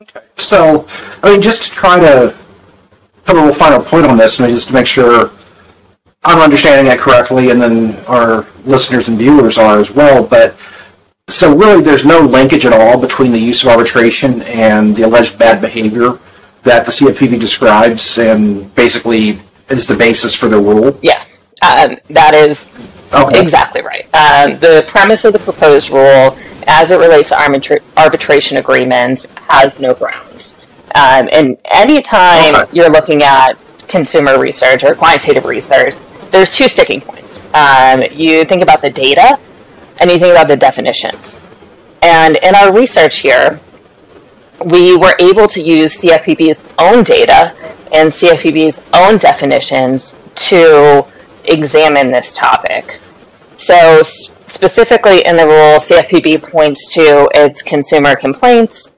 Okay. 0.04 0.26
So, 0.38 0.86
I 1.24 1.32
mean, 1.32 1.42
just 1.42 1.64
to 1.64 1.72
try 1.72 2.00
to 2.00 2.38
put 3.26 3.36
a 3.36 3.40
little 3.40 3.54
final 3.54 3.84
point 3.84 4.06
on 4.06 4.18
this, 4.18 4.40
mean, 4.40 4.52
just 4.52 4.70
to 4.70 4.74
make 4.74 4.88
sure 4.88 5.32
I'm 6.24 6.40
understanding 6.40 6.86
that 6.86 7.00
correctly, 7.00 7.50
and 7.50 7.62
then 7.62 7.96
our 8.06 8.46
listeners 8.66 9.08
and 9.08 9.18
viewers 9.18 9.58
are 9.58 9.80
as 9.80 9.92
well. 9.92 10.24
But 10.26 10.58
so, 11.30 11.56
really, 11.56 11.82
there's 11.82 12.06
no 12.06 12.20
linkage 12.20 12.66
at 12.66 12.74
all 12.74 13.00
between 13.00 13.32
the 13.32 13.40
use 13.40 13.64
of 13.64 13.70
arbitration 13.70 14.42
and 14.44 14.96
the 14.96 15.04
alleged 15.04 15.40
bad 15.40 15.62
behavior 15.62 16.20
that 16.64 16.86
the 16.86 16.92
CFPB 16.92 17.40
describes 17.40 18.18
and 18.18 18.74
basically 18.76 19.40
is 19.70 19.88
the 19.88 19.96
basis 19.96 20.36
for 20.36 20.48
the 20.48 20.60
rule? 20.60 21.00
Yeah, 21.02 21.24
um, 21.62 21.98
that 22.10 22.34
is 22.34 22.76
okay. 23.14 23.42
exactly 23.42 23.82
right. 23.82 24.04
Um, 24.16 24.60
the 24.60 24.86
premise 24.88 25.26
of 25.26 25.34
the 25.34 25.40
proposed 25.40 25.90
rule, 25.90 26.38
as 26.68 26.92
it 26.92 26.98
relates 26.98 27.30
to 27.30 27.36
arbitra- 27.36 27.82
arbitration 27.98 28.58
agreements, 28.58 29.26
has 29.48 29.80
no 29.80 29.94
grounds. 29.94 30.56
Um, 30.96 31.30
and 31.32 31.58
anytime 31.66 32.56
okay. 32.56 32.70
you're 32.74 32.90
looking 32.90 33.24
at 33.24 33.54
consumer 33.88 34.40
research 34.40 34.84
or 34.84 34.96
quantitative 34.96 35.46
research, 35.46 35.96
there's 36.32 36.56
two 36.56 36.68
sticking 36.68 37.02
points. 37.02 37.42
Um, 37.54 38.04
you 38.12 38.46
think 38.46 38.62
about 38.62 38.82
the 38.82 38.90
data, 38.90 39.40
and 39.98 40.10
you 40.10 40.18
think 40.20 40.32
about 40.32 40.48
the 40.48 40.58
definitions. 40.58 41.42
And 42.02 42.38
in 42.38 42.56
our 42.56 42.74
research 42.74 43.18
here, 43.18 43.60
we 44.64 44.98
were 44.98 45.16
able 45.20 45.48
to 45.48 45.62
use 45.62 45.98
CFPB's 46.02 46.62
own 46.78 47.04
data 47.04 47.56
and 47.94 48.10
CFPB's 48.10 48.82
own 48.94 49.18
definitions 49.18 50.16
to 50.36 51.06
examine 51.46 52.12
this 52.12 52.34
topic. 52.34 53.00
So, 53.58 54.04
specifically 54.04 55.26
in 55.26 55.38
the 55.38 55.46
rule, 55.46 55.80
CFPB 55.80 56.42
points 56.44 56.94
to 56.94 57.30
its 57.34 57.62
consumer 57.62 58.16
complaints 58.16 58.92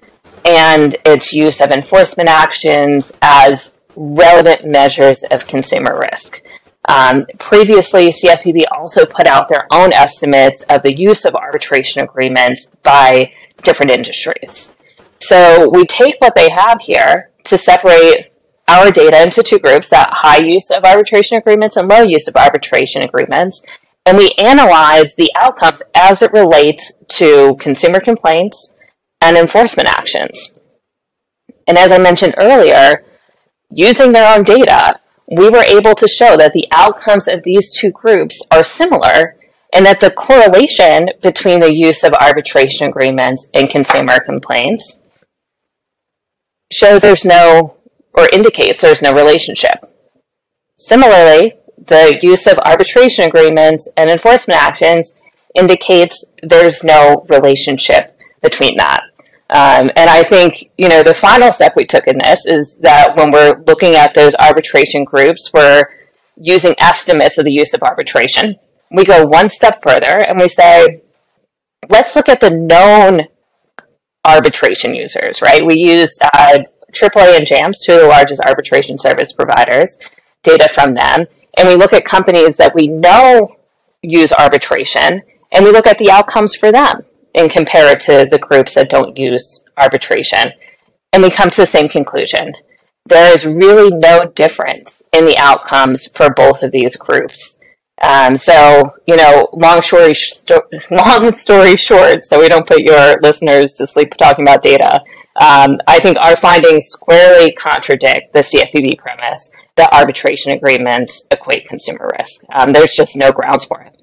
and 0.45 0.95
its 1.05 1.33
use 1.33 1.61
of 1.61 1.71
enforcement 1.71 2.29
actions 2.29 3.11
as 3.21 3.73
relevant 3.95 4.65
measures 4.65 5.23
of 5.31 5.47
consumer 5.47 6.03
risk. 6.11 6.40
Um, 6.89 7.25
previously, 7.37 8.09
CFPB 8.09 8.63
also 8.71 9.05
put 9.05 9.27
out 9.27 9.49
their 9.49 9.67
own 9.71 9.93
estimates 9.93 10.61
of 10.69 10.81
the 10.83 10.97
use 10.97 11.25
of 11.25 11.35
arbitration 11.35 12.01
agreements 12.01 12.67
by 12.83 13.31
different 13.63 13.91
industries. 13.91 14.73
So 15.19 15.69
we 15.69 15.85
take 15.85 16.15
what 16.19 16.35
they 16.35 16.49
have 16.49 16.81
here 16.81 17.29
to 17.45 17.57
separate 17.57 18.31
our 18.67 18.89
data 18.89 19.21
into 19.21 19.43
two 19.43 19.59
groups 19.59 19.89
that 19.89 20.09
high 20.11 20.43
use 20.43 20.71
of 20.71 20.83
arbitration 20.83 21.37
agreements 21.37 21.75
and 21.75 21.87
low 21.87 22.01
use 22.01 22.27
of 22.27 22.35
arbitration 22.35 23.03
agreements. 23.03 23.61
And 24.05 24.17
we 24.17 24.31
analyze 24.39 25.13
the 25.15 25.31
outcomes 25.35 25.83
as 25.93 26.23
it 26.23 26.33
relates 26.33 26.91
to 27.09 27.55
consumer 27.59 27.99
complaints 27.99 28.73
and 29.19 29.37
enforcement 29.37 29.87
actions. 29.87 30.51
And 31.67 31.77
as 31.77 31.91
I 31.91 31.99
mentioned 31.99 32.33
earlier, 32.37 33.03
using 33.69 34.11
their 34.11 34.35
own 34.35 34.43
data, 34.43 35.00
we 35.31 35.49
were 35.49 35.63
able 35.63 35.95
to 35.95 36.07
show 36.09 36.35
that 36.35 36.51
the 36.53 36.67
outcomes 36.73 37.27
of 37.27 37.43
these 37.43 37.73
two 37.73 37.89
groups 37.89 38.41
are 38.51 38.65
similar 38.65 39.37
and 39.73 39.85
that 39.85 40.01
the 40.01 40.11
correlation 40.11 41.09
between 41.21 41.61
the 41.61 41.73
use 41.73 42.03
of 42.03 42.13
arbitration 42.13 42.87
agreements 42.87 43.47
and 43.53 43.69
consumer 43.69 44.19
complaints 44.19 44.99
shows 46.69 47.01
there's 47.01 47.23
no, 47.23 47.77
or 48.13 48.27
indicates 48.33 48.81
there's 48.81 49.01
no 49.01 49.13
relationship. 49.13 49.79
Similarly, 50.77 51.53
the 51.77 52.19
use 52.21 52.45
of 52.45 52.57
arbitration 52.65 53.23
agreements 53.23 53.87
and 53.95 54.09
enforcement 54.09 54.61
actions 54.61 55.13
indicates 55.55 56.25
there's 56.43 56.83
no 56.83 57.25
relationship 57.29 58.17
between 58.41 58.75
that. 58.77 59.03
Um, 59.51 59.91
and 59.97 60.09
I 60.09 60.23
think, 60.23 60.71
you 60.77 60.87
know, 60.87 61.03
the 61.03 61.13
final 61.13 61.51
step 61.51 61.73
we 61.75 61.85
took 61.85 62.07
in 62.07 62.17
this 62.23 62.45
is 62.45 62.75
that 62.75 63.17
when 63.17 63.31
we're 63.31 63.61
looking 63.67 63.95
at 63.95 64.13
those 64.13 64.33
arbitration 64.35 65.03
groups, 65.03 65.51
we're 65.53 65.83
using 66.37 66.73
estimates 66.79 67.37
of 67.37 67.43
the 67.43 67.51
use 67.51 67.73
of 67.73 67.83
arbitration. 67.83 68.55
We 68.91 69.03
go 69.03 69.25
one 69.25 69.49
step 69.49 69.83
further 69.83 70.25
and 70.25 70.39
we 70.39 70.47
say, 70.47 71.03
let's 71.89 72.15
look 72.15 72.29
at 72.29 72.39
the 72.39 72.49
known 72.49 73.27
arbitration 74.23 74.95
users, 74.95 75.41
right? 75.41 75.65
We 75.65 75.77
use 75.77 76.17
uh, 76.21 76.59
AAA 76.93 77.37
and 77.37 77.45
JAMS, 77.45 77.85
two 77.85 77.95
of 77.95 78.01
the 78.01 78.07
largest 78.07 78.41
arbitration 78.47 78.97
service 78.97 79.33
providers, 79.33 79.97
data 80.43 80.69
from 80.69 80.93
them, 80.93 81.25
and 81.57 81.67
we 81.67 81.75
look 81.75 81.91
at 81.91 82.05
companies 82.05 82.55
that 82.55 82.73
we 82.73 82.87
know 82.87 83.57
use 84.01 84.31
arbitration, 84.31 85.21
and 85.51 85.65
we 85.65 85.71
look 85.71 85.87
at 85.87 85.97
the 85.97 86.09
outcomes 86.09 86.55
for 86.55 86.71
them 86.71 87.03
and 87.35 87.49
compare 87.49 87.91
it 87.91 87.99
to 88.01 88.27
the 88.29 88.39
groups 88.39 88.75
that 88.75 88.89
don't 88.89 89.17
use 89.17 89.63
arbitration. 89.77 90.51
And 91.13 91.23
we 91.23 91.29
come 91.29 91.49
to 91.49 91.61
the 91.61 91.67
same 91.67 91.89
conclusion. 91.89 92.53
There 93.05 93.33
is 93.33 93.45
really 93.45 93.89
no 93.91 94.25
difference 94.35 95.01
in 95.13 95.25
the 95.25 95.37
outcomes 95.37 96.07
for 96.15 96.33
both 96.33 96.63
of 96.63 96.71
these 96.71 96.95
groups. 96.95 97.57
Um, 98.03 98.35
so, 98.37 98.95
you 99.05 99.15
know, 99.15 99.47
long 99.53 99.81
story, 99.81 100.13
sto- 100.13 100.67
long 100.91 101.33
story 101.35 101.77
short, 101.77 102.23
so 102.23 102.39
we 102.39 102.47
don't 102.47 102.65
put 102.65 102.79
your 102.79 103.19
listeners 103.21 103.73
to 103.73 103.85
sleep 103.85 104.11
talking 104.15 104.43
about 104.43 104.63
data. 104.63 105.01
Um, 105.39 105.77
I 105.87 105.99
think 105.99 106.17
our 106.19 106.35
findings 106.35 106.87
squarely 106.87 107.51
contradict 107.51 108.33
the 108.33 108.41
CFPB 108.41 108.97
premise 108.97 109.49
that 109.77 109.93
arbitration 109.93 110.51
agreements 110.51 111.23
equate 111.31 111.67
consumer 111.67 112.09
risk. 112.19 112.41
Um, 112.53 112.73
there's 112.73 112.93
just 112.93 113.15
no 113.15 113.31
grounds 113.31 113.65
for 113.65 113.81
it. 113.81 114.01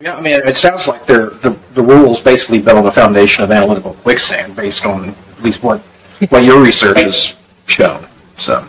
Yeah, 0.00 0.14
I 0.14 0.22
mean, 0.22 0.40
it 0.46 0.56
sounds 0.56 0.88
like 0.88 1.04
they're, 1.04 1.28
the 1.28 1.56
the 1.74 1.82
rules 1.82 2.20
basically 2.20 2.58
built 2.58 2.78
on 2.78 2.86
a 2.86 2.92
foundation 2.92 3.44
of 3.44 3.50
analytical 3.50 3.92
quicksand 3.94 4.56
based 4.56 4.86
on 4.86 5.10
at 5.10 5.42
least 5.42 5.62
what 5.62 5.80
what 6.30 6.42
your 6.42 6.62
research 6.62 7.02
has 7.02 7.38
shown. 7.66 8.06
So. 8.36 8.66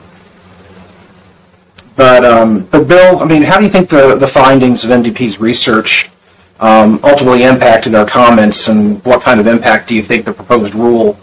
But, 1.96 2.24
um, 2.26 2.66
but 2.72 2.88
Bill, 2.88 3.20
I 3.20 3.26
mean, 3.26 3.44
how 3.44 3.58
do 3.58 3.66
you 3.66 3.70
think 3.70 3.90
the, 3.90 4.16
the 4.16 4.28
findings 4.28 4.84
of 4.84 4.90
NDP's 4.90 5.40
research 5.40 6.10
um, 6.60 7.00
ultimately 7.04 7.44
impacted 7.44 7.94
our 7.96 8.06
comments, 8.06 8.70
and 8.70 9.04
what 9.06 9.22
kind 9.22 9.40
of 9.40 9.48
impact 9.48 9.90
do 9.90 9.96
you 9.96 10.02
think 10.02 10.26
the 10.26 10.34
proposed 10.34 10.74
rule 10.74 11.20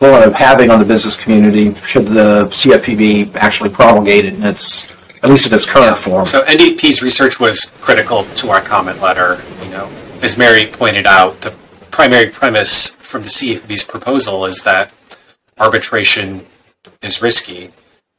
will 0.00 0.14
end 0.14 0.24
up 0.24 0.32
having 0.32 0.70
on 0.70 0.78
the 0.78 0.84
business 0.84 1.16
community 1.16 1.74
should 1.86 2.06
the 2.06 2.46
CFPB 2.46 3.34
actually 3.36 3.70
promulgate 3.70 4.24
it 4.24 4.34
in 4.34 4.42
its, 4.42 4.91
at 5.22 5.30
least 5.30 5.46
in 5.46 5.54
its 5.54 5.68
current 5.68 5.98
form? 5.98 6.26
So 6.26 6.42
NDP's 6.44 7.02
research 7.02 7.38
was 7.38 7.66
critical 7.80 8.24
to 8.24 8.50
our 8.50 8.60
comment 8.60 9.00
letter. 9.00 9.40
You 9.62 9.70
know, 9.70 9.90
as 10.22 10.36
Mary 10.38 10.66
pointed 10.66 11.06
out, 11.06 11.40
the 11.40 11.50
primary 11.90 12.30
premise 12.30 12.90
from 12.90 13.22
the 13.22 13.28
CFPB's 13.28 13.84
proposal 13.84 14.46
is 14.46 14.62
that 14.62 14.92
arbitration 15.58 16.46
is 17.02 17.22
risky 17.22 17.72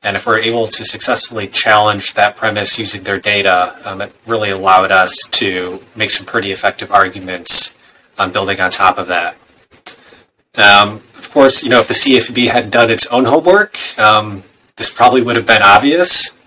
and 0.04 0.18
if 0.18 0.28
we're 0.28 0.40
able 0.40 0.68
to 0.68 0.84
successfully 0.84 1.48
challenge 1.48 2.14
that 2.16 2.36
premise 2.36 2.78
using 2.78 3.04
their 3.04 3.20
data, 3.20 3.78
um, 3.86 4.02
it 4.02 4.14
really 4.28 4.50
allowed 4.50 4.92
us 4.92 5.26
to 5.32 5.82
make 5.96 6.10
some 6.10 6.26
pretty 6.26 6.52
effective 6.52 6.92
arguments 6.92 7.76
on 8.20 8.32
building 8.32 8.60
on 8.60 8.70
top 8.70 8.98
of 8.98 9.08
that. 9.08 9.38
Um, 10.56 11.02
of 11.16 11.32
course, 11.32 11.64
you 11.64 11.70
know, 11.70 11.80
if 11.80 11.88
the 11.88 11.94
CFPB 11.94 12.50
hadn't 12.50 12.72
done 12.72 12.92
its 12.92 13.08
own 13.08 13.24
homework, 13.26 13.80
um, 13.98 14.44
this 14.76 14.94
probably 14.94 15.22
would 15.22 15.38
have 15.38 15.46
been 15.46 15.62
obvious. 15.62 16.38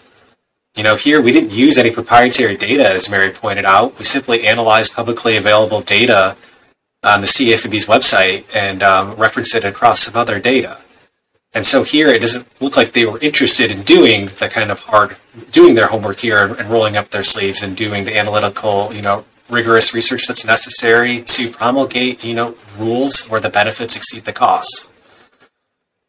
You 0.77 0.83
know, 0.83 0.95
here 0.95 1.23
we 1.23 1.33
didn't 1.33 1.53
use 1.53 1.79
any 1.79 1.91
proprietary 1.91 2.57
data, 2.57 2.87
as 2.89 3.11
Mary 3.11 3.31
pointed 3.31 3.65
out. 3.65 3.99
We 3.99 4.05
simply 4.05 4.47
analyzed 4.47 4.95
publicly 4.95 5.37
available 5.37 5.81
data 5.81 6.37
on 7.03 7.23
the 7.23 7.27
CFPB's 7.27 7.87
website 7.87 8.45
and 8.55 8.83
um, 8.83 9.15
referenced 9.15 9.55
it 9.55 9.65
across 9.65 10.01
some 10.01 10.21
other 10.21 10.39
data. 10.39 10.79
And 11.55 11.65
so 11.65 11.83
here 11.83 12.09
it 12.09 12.21
doesn't 12.21 12.47
look 12.61 12.77
like 12.77 12.93
they 12.93 13.07
were 13.07 13.19
interested 13.21 13.71
in 13.71 13.83
doing 13.83 14.27
the 14.39 14.49
kind 14.51 14.71
of 14.71 14.81
hard, 14.81 15.17
doing 15.51 15.75
their 15.75 15.87
homework 15.87 16.19
here 16.19 16.45
and, 16.45 16.59
and 16.59 16.69
rolling 16.69 16.97
up 16.97 17.11
their 17.11 17.23
sleeves 17.23 17.63
and 17.63 17.75
doing 17.75 18.05
the 18.05 18.17
analytical, 18.17 18.93
you 18.93 19.01
know, 19.01 19.25
rigorous 19.49 19.95
research 19.95 20.27
that's 20.27 20.45
necessary 20.45 21.23
to 21.23 21.49
promulgate, 21.51 22.23
you 22.23 22.35
know, 22.35 22.55
rules 22.77 23.29
where 23.29 23.41
the 23.41 23.49
benefits 23.49 23.97
exceed 23.97 24.25
the 24.25 24.33
costs. 24.33 24.93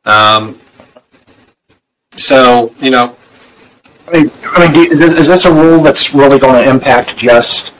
Um, 0.04 0.60
so, 2.16 2.74
you 2.80 2.90
know, 2.90 3.17
I 4.08 4.12
mean, 4.12 4.32
I 4.44 4.72
mean, 4.72 4.92
is 4.92 5.00
this, 5.00 5.14
is 5.14 5.28
this 5.28 5.46
a 5.46 5.54
rule 5.54 5.82
that's 5.82 6.14
really 6.14 6.40
going 6.40 6.64
to 6.64 6.70
impact 6.70 7.18
just 7.18 7.74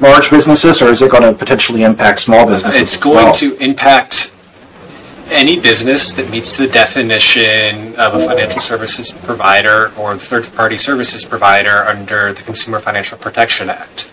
large 0.00 0.30
businesses, 0.30 0.80
or 0.80 0.88
is 0.88 1.02
it 1.02 1.10
going 1.10 1.22
to 1.22 1.32
potentially 1.32 1.82
impact 1.82 2.20
small 2.20 2.46
businesses? 2.46 2.80
it's 2.80 2.96
going 2.96 3.16
well? 3.16 3.32
to 3.34 3.56
impact 3.56 4.34
any 5.28 5.58
business 5.58 6.12
that 6.12 6.30
meets 6.30 6.56
the 6.56 6.66
definition 6.66 7.94
of 7.96 8.14
a 8.14 8.20
financial 8.20 8.60
services 8.60 9.12
provider 9.12 9.92
or 9.96 10.16
third 10.18 10.50
party 10.52 10.76
services 10.76 11.24
provider 11.24 11.84
under 11.84 12.32
the 12.32 12.42
Consumer 12.42 12.78
Financial 12.78 13.16
Protection 13.18 13.70
Act. 13.70 14.10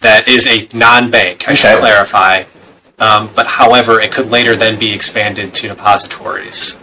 That 0.00 0.28
is 0.28 0.46
a 0.46 0.68
non 0.74 1.10
bank, 1.10 1.48
I 1.48 1.54
should 1.54 1.78
clarify. 1.78 2.44
Um, 2.98 3.30
but 3.34 3.46
however, 3.46 4.00
it 4.00 4.12
could 4.12 4.30
later 4.30 4.54
then 4.56 4.78
be 4.78 4.92
expanded 4.92 5.52
to 5.54 5.68
depositories. 5.68 6.78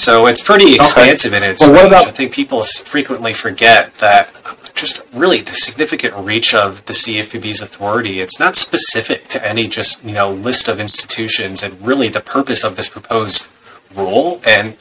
So 0.00 0.26
it's 0.26 0.40
pretty 0.42 0.74
expansive 0.76 1.34
in 1.34 1.42
its 1.42 1.60
Well, 1.60 1.72
what 1.72 1.82
reach. 1.82 1.92
about- 1.92 2.08
I 2.08 2.10
think 2.12 2.32
people 2.32 2.62
frequently 2.62 3.34
forget 3.34 3.98
that 3.98 4.30
just 4.74 5.02
really 5.12 5.42
the 5.42 5.54
significant 5.54 6.14
reach 6.16 6.54
of 6.54 6.82
the 6.86 6.94
CFPB's 6.94 7.60
authority. 7.60 8.22
It's 8.22 8.40
not 8.40 8.56
specific 8.56 9.28
to 9.28 9.46
any 9.46 9.68
just 9.68 10.02
you 10.02 10.12
know 10.12 10.30
list 10.30 10.68
of 10.68 10.80
institutions, 10.80 11.62
and 11.62 11.76
really 11.86 12.08
the 12.08 12.20
purpose 12.20 12.64
of 12.64 12.76
this 12.76 12.88
proposed 12.88 13.46
rule 13.94 14.40
and 14.46 14.78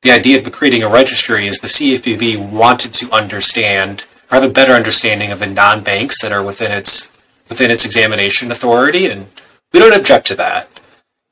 the 0.00 0.10
idea 0.10 0.38
of 0.40 0.50
creating 0.52 0.82
a 0.82 0.88
registry 0.88 1.46
is 1.46 1.58
the 1.58 1.68
CFPB 1.68 2.36
wanted 2.36 2.94
to 2.94 3.10
understand 3.12 4.04
or 4.30 4.36
have 4.36 4.42
a 4.44 4.48
better 4.48 4.72
understanding 4.72 5.30
of 5.30 5.38
the 5.38 5.46
non-banks 5.46 6.22
that 6.22 6.32
are 6.32 6.42
within 6.42 6.72
its 6.72 7.10
within 7.50 7.70
its 7.70 7.84
examination 7.84 8.50
authority, 8.50 9.06
and 9.06 9.26
we 9.74 9.80
don't 9.80 9.94
object 9.94 10.26
to 10.28 10.34
that. 10.36 10.68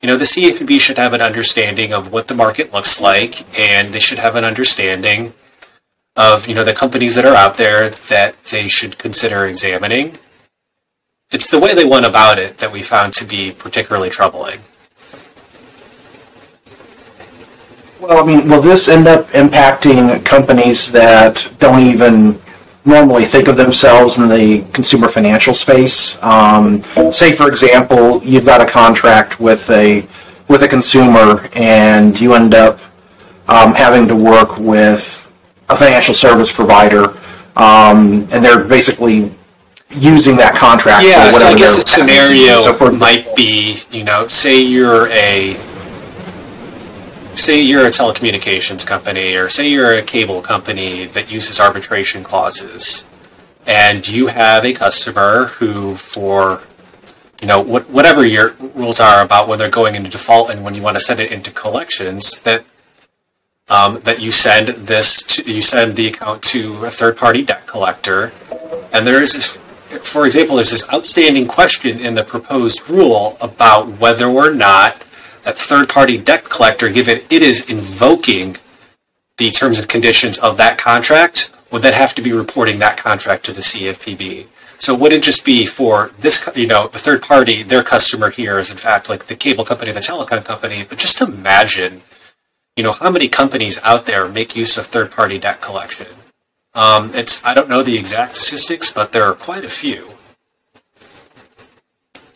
You 0.01 0.07
know, 0.07 0.17
the 0.17 0.25
CFPB 0.25 0.79
should 0.79 0.97
have 0.97 1.13
an 1.13 1.21
understanding 1.21 1.93
of 1.93 2.11
what 2.11 2.27
the 2.27 2.33
market 2.33 2.73
looks 2.73 2.99
like, 2.99 3.45
and 3.59 3.93
they 3.93 3.99
should 3.99 4.17
have 4.17 4.35
an 4.35 4.43
understanding 4.43 5.33
of 6.15 6.47
you 6.47 6.55
know 6.55 6.63
the 6.63 6.73
companies 6.73 7.15
that 7.15 7.23
are 7.23 7.35
out 7.35 7.55
there 7.55 7.89
that 8.09 8.43
they 8.45 8.67
should 8.67 8.97
consider 8.97 9.45
examining. 9.45 10.17
It's 11.31 11.51
the 11.51 11.59
way 11.59 11.75
they 11.75 11.85
went 11.85 12.05
about 12.05 12.39
it 12.39 12.57
that 12.57 12.71
we 12.71 12.81
found 12.81 13.13
to 13.13 13.25
be 13.25 13.51
particularly 13.51 14.09
troubling. 14.09 14.59
Well, 17.99 18.23
I 18.23 18.25
mean, 18.25 18.49
will 18.49 18.61
this 18.61 18.89
end 18.89 19.07
up 19.07 19.27
impacting 19.27 20.25
companies 20.25 20.91
that 20.91 21.47
don't 21.59 21.81
even 21.81 22.41
normally 22.85 23.25
think 23.25 23.47
of 23.47 23.57
themselves 23.57 24.17
in 24.17 24.27
the 24.27 24.61
consumer 24.73 25.07
financial 25.07 25.53
space? 25.53 26.21
Um, 26.23 26.81
say, 27.11 27.33
for 27.33 27.47
example, 27.47 28.23
you've 28.23 28.45
got 28.45 28.61
a 28.61 28.65
contract 28.65 29.39
with 29.39 29.69
a 29.69 30.07
with 30.47 30.63
a 30.63 30.67
consumer, 30.67 31.47
and 31.53 32.19
you 32.19 32.33
end 32.33 32.53
up 32.53 32.79
um, 33.47 33.73
having 33.73 34.07
to 34.07 34.15
work 34.15 34.57
with 34.57 35.31
a 35.69 35.75
financial 35.75 36.13
service 36.13 36.51
provider, 36.51 37.17
um, 37.55 38.27
and 38.31 38.43
they're 38.43 38.63
basically 38.63 39.33
using 39.89 40.35
that 40.37 40.55
contract. 40.55 41.05
Yeah, 41.05 41.27
for 41.27 41.33
so 41.33 41.47
I 41.47 41.55
guess 41.55 41.77
a 41.77 41.85
they're 41.85 42.07
having 42.07 42.15
to 42.15 42.33
do. 42.33 42.43
scenario 42.43 42.61
So 42.61 42.73
for 42.73 42.91
might 42.91 43.35
be, 43.35 43.79
you 43.91 44.03
know, 44.03 44.27
say 44.27 44.61
you're 44.61 45.09
a 45.11 45.57
say 47.33 47.61
you're 47.61 47.85
a 47.85 47.91
telecommunications 47.91 48.85
company 48.85 49.35
or 49.35 49.49
say 49.49 49.69
you're 49.69 49.93
a 49.95 50.01
cable 50.01 50.41
company 50.41 51.05
that 51.05 51.31
uses 51.31 51.59
arbitration 51.59 52.23
clauses 52.23 53.07
and 53.67 54.07
you 54.07 54.27
have 54.27 54.65
a 54.65 54.73
customer 54.73 55.45
who 55.45 55.95
for 55.95 56.61
you 57.41 57.47
know 57.47 57.59
what, 57.59 57.89
whatever 57.89 58.25
your 58.25 58.53
rules 58.75 58.99
are 58.99 59.23
about 59.23 59.47
when 59.47 59.57
they're 59.57 59.69
going 59.69 59.95
into 59.95 60.09
default 60.09 60.49
and 60.49 60.63
when 60.63 60.75
you 60.75 60.81
want 60.81 60.95
to 60.95 61.03
send 61.03 61.19
it 61.19 61.31
into 61.31 61.51
collections 61.51 62.39
that 62.41 62.63
um, 63.69 64.01
that 64.01 64.19
you 64.19 64.31
send 64.31 64.67
this 64.67 65.23
to, 65.23 65.49
you 65.49 65.61
send 65.61 65.95
the 65.95 66.07
account 66.07 66.41
to 66.43 66.85
a 66.85 66.91
third 66.91 67.15
party 67.15 67.41
debt 67.41 67.65
collector. 67.67 68.33
And 68.91 69.07
there 69.07 69.21
is 69.21 69.33
this 69.33 69.57
for 70.03 70.25
example 70.25 70.55
there's 70.55 70.71
this 70.71 70.91
outstanding 70.93 71.47
question 71.47 71.99
in 71.99 72.13
the 72.13 72.23
proposed 72.23 72.89
rule 72.89 73.37
about 73.41 73.87
whether 73.99 74.27
or 74.27 74.51
not 74.51 75.03
that 75.43 75.57
third 75.57 75.89
party 75.89 76.17
debt 76.17 76.45
collector 76.45 76.89
given 76.89 77.21
it 77.29 77.41
is 77.43 77.69
invoking 77.69 78.57
the 79.37 79.49
terms 79.49 79.79
and 79.79 79.87
conditions 79.87 80.37
of 80.39 80.57
that 80.57 80.77
contract 80.77 81.51
would 81.71 81.81
then 81.81 81.93
have 81.93 82.13
to 82.15 82.21
be 82.21 82.31
reporting 82.31 82.79
that 82.79 82.97
contract 82.97 83.45
to 83.45 83.53
the 83.53 83.61
CFPB. 83.61 84.47
So 84.77 84.93
it 84.95 84.99
wouldn't 84.99 85.23
just 85.23 85.45
be 85.45 85.65
for 85.65 86.11
this, 86.19 86.47
you 86.55 86.67
know, 86.67 86.87
the 86.87 86.99
third 86.99 87.21
party, 87.21 87.63
their 87.63 87.83
customer 87.83 88.29
here 88.29 88.59
is 88.59 88.71
in 88.71 88.77
fact 88.77 89.09
like 89.09 89.27
the 89.27 89.35
cable 89.35 89.63
company, 89.63 89.91
the 89.91 89.99
telecom 89.99 90.43
company, 90.43 90.85
but 90.87 90.97
just 90.97 91.21
imagine, 91.21 92.01
you 92.75 92.83
know, 92.83 92.91
how 92.91 93.09
many 93.09 93.29
companies 93.29 93.79
out 93.83 94.05
there 94.05 94.27
make 94.27 94.55
use 94.55 94.77
of 94.77 94.87
third 94.87 95.11
party 95.11 95.37
debt 95.37 95.61
collection. 95.61 96.07
Um, 96.73 97.11
it's 97.13 97.43
I 97.45 97.53
don't 97.53 97.69
know 97.69 97.83
the 97.83 97.97
exact 97.97 98.37
statistics, 98.37 98.91
but 98.91 99.11
there 99.11 99.25
are 99.25 99.35
quite 99.35 99.65
a 99.65 99.69
few. 99.69 100.15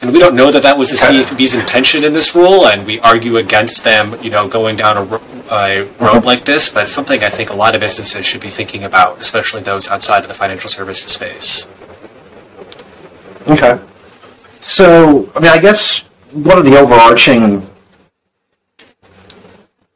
And 0.05 0.13
we 0.13 0.19
don't 0.19 0.35
know 0.35 0.51
that 0.51 0.61
that 0.61 0.77
was 0.77 0.91
the 0.91 0.97
CFPB's 0.97 1.55
intention 1.55 2.03
in 2.03 2.13
this 2.13 2.35
rule, 2.35 2.67
and 2.67 2.85
we 2.85 2.99
argue 2.99 3.37
against 3.37 3.83
them, 3.83 4.15
you 4.21 4.29
know, 4.29 4.47
going 4.47 4.75
down 4.75 4.97
a, 4.97 5.01
a 5.01 5.07
road 5.07 5.89
mm-hmm. 5.89 6.25
like 6.27 6.45
this. 6.45 6.69
But 6.69 6.83
it's 6.83 6.93
something 6.93 7.23
I 7.23 7.29
think 7.29 7.49
a 7.49 7.55
lot 7.55 7.73
of 7.73 7.81
businesses 7.81 8.23
should 8.23 8.39
be 8.39 8.49
thinking 8.49 8.83
about, 8.83 9.17
especially 9.19 9.63
those 9.63 9.89
outside 9.89 10.21
of 10.21 10.27
the 10.27 10.35
financial 10.35 10.69
services 10.69 11.11
space. 11.11 11.67
Okay. 13.47 13.79
So, 14.61 15.31
I 15.35 15.39
mean, 15.39 15.49
I 15.49 15.59
guess 15.59 16.03
one 16.33 16.59
of 16.59 16.65
the 16.65 16.77
overarching 16.77 17.67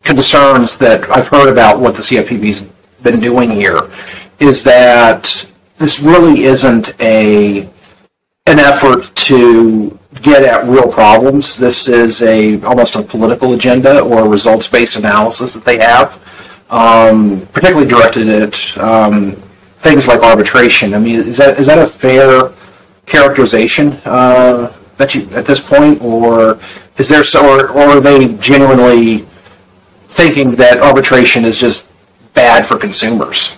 concerns 0.01 0.75
that 0.77 1.07
I've 1.11 1.27
heard 1.27 1.49
about 1.49 1.79
what 1.79 1.93
the 1.93 2.01
CFPB's 2.01 2.67
been 3.03 3.19
doing 3.19 3.51
here 3.51 3.91
is 4.39 4.63
that 4.63 5.45
this 5.77 5.99
really 5.99 6.45
isn't 6.45 6.99
a 6.99 7.69
an 8.49 8.57
effort 8.57 9.15
to 9.15 9.98
get 10.21 10.43
at 10.43 10.67
real 10.67 10.87
problems. 10.87 11.57
This 11.57 11.87
is 11.87 12.21
a 12.23 12.61
almost 12.63 12.95
a 12.95 13.03
political 13.03 13.53
agenda 13.53 14.01
or 14.01 14.25
a 14.25 14.27
results 14.27 14.67
based 14.67 14.95
analysis 14.95 15.53
that 15.53 15.65
they 15.65 15.77
have, 15.77 16.19
um, 16.69 17.47
particularly 17.53 17.87
directed 17.87 18.27
at 18.27 18.77
um, 18.77 19.35
things 19.77 20.07
like 20.07 20.21
arbitration. 20.21 20.93
I 20.93 20.99
mean, 20.99 21.15
is 21.19 21.37
that 21.37 21.59
is 21.59 21.67
that 21.67 21.77
a 21.77 21.87
fair 21.87 22.51
characterization 23.05 23.93
uh, 24.05 24.73
that 24.97 25.13
you 25.15 25.29
at 25.31 25.45
this 25.45 25.59
point, 25.59 26.01
or 26.01 26.59
is 26.97 27.07
there 27.09 27.23
so, 27.23 27.47
or, 27.47 27.69
or 27.69 27.81
are 27.81 27.99
they 27.99 28.33
genuinely 28.35 29.27
thinking 30.09 30.51
that 30.55 30.79
arbitration 30.79 31.45
is 31.45 31.59
just 31.59 31.89
bad 32.33 32.65
for 32.65 32.77
consumers? 32.77 33.57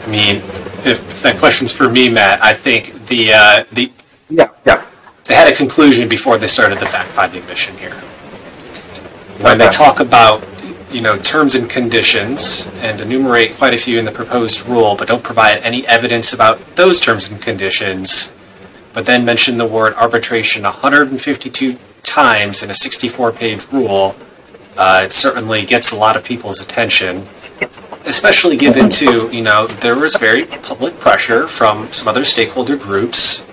I 0.00 0.06
mean, 0.06 0.36
if, 0.84 1.10
if 1.10 1.22
that 1.22 1.38
question's 1.38 1.72
for 1.72 1.88
me, 1.88 2.08
Matt, 2.08 2.42
I 2.42 2.54
think 2.54 3.06
the 3.06 3.32
uh, 3.32 3.64
the 3.72 3.90
Yeah, 4.28 4.48
yeah. 4.66 4.84
They 5.24 5.34
had 5.34 5.48
a 5.48 5.54
conclusion 5.54 6.08
before 6.08 6.38
they 6.38 6.46
started 6.46 6.78
the 6.78 6.86
fact-finding 6.86 7.46
mission 7.46 7.76
here. 7.78 7.94
When 9.40 9.58
they 9.58 9.68
talk 9.68 10.00
about, 10.00 10.44
you 10.90 11.00
know, 11.00 11.16
terms 11.18 11.54
and 11.54 11.68
conditions 11.68 12.70
and 12.76 13.00
enumerate 13.00 13.54
quite 13.54 13.74
a 13.74 13.78
few 13.78 13.98
in 13.98 14.04
the 14.04 14.12
proposed 14.12 14.66
rule, 14.66 14.94
but 14.96 15.08
don't 15.08 15.24
provide 15.24 15.58
any 15.62 15.86
evidence 15.86 16.32
about 16.32 16.76
those 16.76 17.00
terms 17.00 17.30
and 17.30 17.40
conditions, 17.40 18.34
but 18.92 19.06
then 19.06 19.24
mention 19.24 19.56
the 19.56 19.66
word 19.66 19.94
arbitration 19.94 20.62
152 20.62 21.78
times 22.02 22.62
in 22.62 22.70
a 22.70 22.74
64-page 22.74 23.72
rule, 23.72 24.14
uh, 24.76 25.02
it 25.04 25.12
certainly 25.12 25.64
gets 25.64 25.92
a 25.92 25.96
lot 25.96 26.16
of 26.16 26.24
people's 26.24 26.60
attention 26.60 27.26
especially 28.06 28.56
given 28.56 28.88
to 28.88 29.30
you 29.34 29.40
know 29.42 29.66
there 29.66 29.96
was 29.96 30.14
very 30.16 30.44
public 30.44 30.98
pressure 31.00 31.46
from 31.46 31.90
some 31.92 32.08
other 32.08 32.24
stakeholder 32.24 32.76
groups 32.76 33.46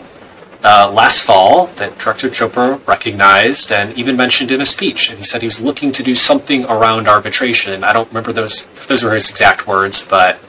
uh, 0.64 0.92
last 0.94 1.24
fall 1.24 1.68
that 1.68 1.98
Director 1.98 2.30
Chopra 2.30 2.86
recognized 2.88 3.72
and 3.72 3.94
even 3.98 4.16
mentioned 4.16 4.52
in 4.52 4.62
a 4.62 4.66
speech, 4.66 5.10
and 5.10 5.18
he 5.18 5.24
said 5.24 5.42
he 5.42 5.48
was 5.48 5.62
looking 5.62 5.92
to 5.92 6.04
do 6.04 6.14
something 6.14 6.66
around 6.66 7.08
arbitration. 7.08 7.84
I 7.84 7.94
don't 7.94 8.08
remember 8.10 8.32
those 8.32 8.68
if 8.76 8.88
those 8.88 9.04
were 9.04 9.14
his 9.14 9.30
exact 9.30 9.68
words, 9.68 10.06
but 10.06 10.40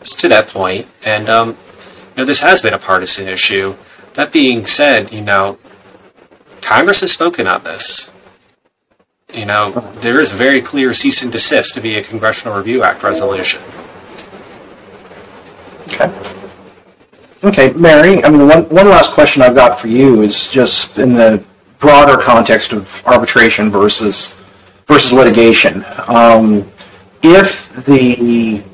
it's 0.00 0.14
to 0.16 0.28
that 0.28 0.48
point. 0.48 0.86
And 1.04 1.28
um, 1.28 1.48
you 1.50 2.18
know 2.18 2.24
this 2.24 2.40
has 2.40 2.62
been 2.62 2.74
a 2.74 2.78
partisan 2.78 3.28
issue. 3.28 3.76
That 4.14 4.32
being 4.32 4.64
said, 4.64 5.12
you 5.12 5.20
know 5.20 5.58
Congress 6.66 7.02
has 7.02 7.12
spoken 7.12 7.46
on 7.46 7.62
this. 7.62 8.12
You 9.32 9.46
know, 9.46 9.70
there 10.00 10.20
is 10.20 10.32
a 10.32 10.34
very 10.34 10.60
clear 10.60 10.94
cease 10.94 11.22
and 11.22 11.30
desist 11.30 11.76
via 11.76 12.02
Congressional 12.02 12.56
Review 12.56 12.82
Act 12.82 13.02
resolution. 13.02 13.62
Okay. 15.86 16.10
Okay, 17.46 17.72
Mary, 17.74 18.24
I 18.24 18.28
mean, 18.28 18.48
one, 18.48 18.68
one 18.70 18.88
last 18.88 19.14
question 19.14 19.40
I've 19.40 19.54
got 19.54 19.78
for 19.78 19.86
you 19.86 20.22
is 20.22 20.48
just 20.48 20.98
in 20.98 21.14
the 21.14 21.40
broader 21.78 22.20
context 22.20 22.72
of 22.72 23.04
arbitration 23.06 23.70
versus 23.70 24.36
versus 24.88 25.12
litigation. 25.12 25.84
Um, 26.08 26.68
if 27.22 27.72
the 27.84 28.64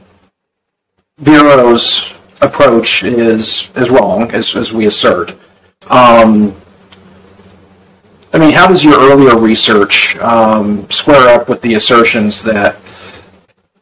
Bureau's 1.22 2.14
approach 2.40 3.02
is 3.02 3.70
is 3.76 3.90
wrong, 3.90 4.30
as, 4.30 4.56
as 4.56 4.72
we 4.72 4.86
assert, 4.86 5.36
um, 5.90 6.56
I 8.32 8.38
mean, 8.38 8.52
how 8.52 8.68
does 8.68 8.82
your 8.82 8.98
earlier 8.98 9.36
research 9.36 10.16
um, 10.16 10.90
square 10.90 11.28
up 11.28 11.46
with 11.46 11.60
the 11.60 11.74
assertions 11.74 12.42
that 12.44 12.78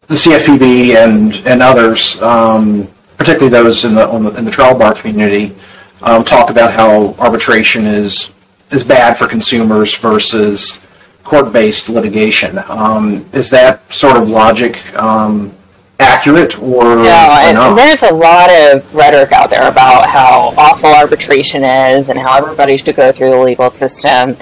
the 0.08 0.16
CFPB 0.16 0.96
and 0.96 1.36
and 1.46 1.62
others, 1.62 2.20
um, 2.22 2.88
particularly 3.20 3.50
those 3.50 3.84
in 3.84 3.94
the, 3.94 4.08
on 4.08 4.24
the 4.24 4.30
in 4.36 4.46
the 4.46 4.50
trial 4.50 4.76
bar 4.76 4.94
community, 4.94 5.54
um, 6.00 6.24
talk 6.24 6.48
about 6.48 6.72
how 6.72 7.12
arbitration 7.18 7.84
is 7.86 8.32
is 8.70 8.82
bad 8.82 9.18
for 9.18 9.26
consumers 9.26 9.94
versus 9.94 10.86
court-based 11.22 11.90
litigation. 11.90 12.58
Um, 12.68 13.28
is 13.34 13.50
that 13.50 13.92
sort 13.92 14.16
of 14.16 14.30
logic 14.30 14.74
um, 14.96 15.54
accurate 15.98 16.58
or, 16.62 16.84
No, 16.84 17.02
or 17.02 17.06
and, 17.06 17.56
not? 17.56 17.68
and 17.70 17.78
there's 17.78 18.02
a 18.02 18.10
lot 18.12 18.48
of 18.50 18.94
rhetoric 18.94 19.32
out 19.32 19.50
there 19.50 19.68
about 19.68 20.08
how 20.08 20.54
awful 20.56 20.88
arbitration 20.88 21.62
is 21.62 22.08
and 22.08 22.18
how 22.18 22.38
everybody 22.38 22.78
should 22.78 22.96
go 22.96 23.12
through 23.12 23.30
the 23.32 23.38
legal 23.38 23.68
system. 23.68 24.34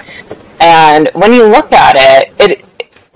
And 0.61 1.09
when 1.13 1.33
you 1.33 1.43
look 1.45 1.73
at 1.73 1.95
it, 1.97 2.33
it 2.39 2.65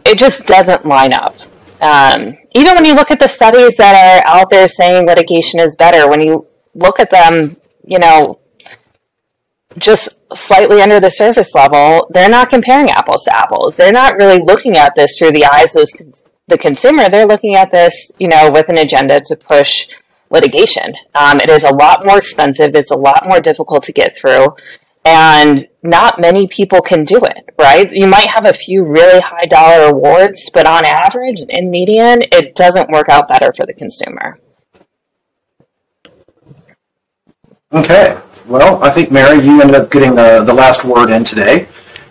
it 0.04 0.18
just 0.18 0.46
doesn't 0.46 0.86
line 0.86 1.14
up. 1.14 1.36
Um, 1.84 2.38
even 2.56 2.76
when 2.76 2.86
you 2.86 2.96
look 2.96 3.12
at 3.12 3.20
the 3.20 3.28
studies 3.28 3.76
that 3.76 3.94
are 3.94 4.34
out 4.34 4.50
there 4.50 4.70
saying 4.70 5.06
litigation 5.06 5.60
is 5.60 5.76
better, 5.76 6.10
when 6.10 6.22
you 6.22 6.48
look 6.74 6.98
at 6.98 7.12
them, 7.12 7.58
you 7.86 8.00
know, 8.00 8.40
just 9.78 10.08
slightly 10.34 10.82
under 10.82 11.02
the 11.02 11.10
surface 11.10 11.54
level, 11.54 12.08
they're 12.12 12.30
not 12.30 12.50
comparing 12.50 12.90
apples 12.90 13.26
to 13.26 13.36
apples. 13.36 13.76
They're 13.76 13.92
not 13.92 14.16
really 14.16 14.42
looking 14.42 14.78
at 14.78 14.94
this 14.96 15.18
through 15.18 15.32
the 15.32 15.44
eyes 15.44 15.76
of 15.76 15.90
the 16.48 16.58
consumer. 16.58 17.10
They're 17.10 17.28
looking 17.28 17.56
at 17.56 17.72
this, 17.72 18.12
you 18.18 18.30
know, 18.30 18.50
with 18.50 18.70
an 18.70 18.78
agenda 18.78 19.20
to 19.26 19.36
push 19.36 19.88
litigation. 20.30 20.94
Um, 21.16 21.42
it 21.42 21.50
is 21.50 21.64
a 21.64 21.76
lot 21.76 22.06
more 22.06 22.18
expensive. 22.18 22.76
It's 22.76 22.92
a 22.92 22.96
lot 22.96 23.28
more 23.28 23.42
difficult 23.42 23.84
to 23.84 23.92
get 23.92 24.16
through. 24.16 24.56
And 25.06 25.68
not 25.82 26.22
many 26.22 26.48
people 26.48 26.80
can 26.80 27.04
do 27.04 27.18
it, 27.18 27.50
right? 27.60 27.92
You 27.92 28.08
might 28.08 28.30
have 28.30 28.46
a 28.46 28.54
few 28.54 28.86
really 28.86 29.20
high 29.20 29.44
dollar 29.44 29.90
awards, 29.90 30.50
but 30.54 30.66
on 30.66 30.86
average, 30.86 31.42
in 31.50 31.70
median, 31.70 32.22
it 32.32 32.56
doesn't 32.56 32.90
work 32.90 33.10
out 33.10 33.28
better 33.28 33.52
for 33.54 33.66
the 33.66 33.74
consumer. 33.74 34.40
Okay. 37.74 38.18
Well, 38.46 38.82
I 38.84 38.90
think 38.92 39.12
Mary, 39.12 39.44
you 39.44 39.62
ended 39.62 39.76
up 39.76 39.92
getting 39.92 40.16
the, 40.16 40.44
the 40.44 40.54
last 40.54 40.86
word 40.86 41.10
in 41.10 41.24
today, 41.24 41.68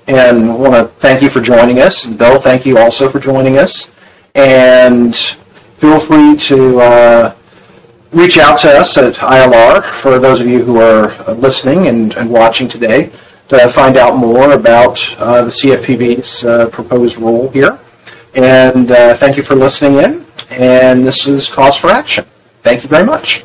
and 0.06 0.58
want 0.58 0.74
to 0.74 0.88
thank 0.98 1.22
you 1.22 1.30
for 1.30 1.40
joining 1.40 1.78
us. 1.78 2.04
And 2.04 2.18
Bill, 2.18 2.38
thank 2.40 2.66
you 2.66 2.78
also 2.78 3.08
for 3.08 3.20
joining 3.20 3.58
us. 3.58 3.90
And 4.34 5.14
feel 5.14 5.98
free 5.98 6.36
to 6.36 6.80
uh, 6.80 7.34
reach 8.12 8.38
out 8.38 8.58
to 8.58 8.70
us 8.70 8.96
at 8.98 9.14
ILR 9.14 9.84
for 9.84 10.18
those 10.18 10.40
of 10.40 10.46
you 10.46 10.62
who 10.62 10.80
are 10.80 11.10
uh, 11.26 11.32
listening 11.32 11.88
and, 11.88 12.14
and 12.16 12.30
watching 12.30 12.68
today 12.68 13.10
to 13.48 13.68
find 13.68 13.96
out 13.96 14.16
more 14.16 14.52
about 14.52 14.98
uh, 15.18 15.42
the 15.42 15.50
CFPB's 15.50 16.44
uh, 16.44 16.68
proposed 16.68 17.18
rule 17.18 17.50
here. 17.50 17.78
And 18.34 18.90
uh, 18.90 19.14
thank 19.14 19.36
you 19.36 19.42
for 19.42 19.54
listening 19.54 19.98
in. 19.98 20.26
And 20.50 21.04
this 21.04 21.26
is 21.26 21.50
Cause 21.50 21.76
for 21.76 21.90
Action. 21.90 22.24
Thank 22.62 22.82
you 22.82 22.88
very 22.88 23.04
much. 23.04 23.44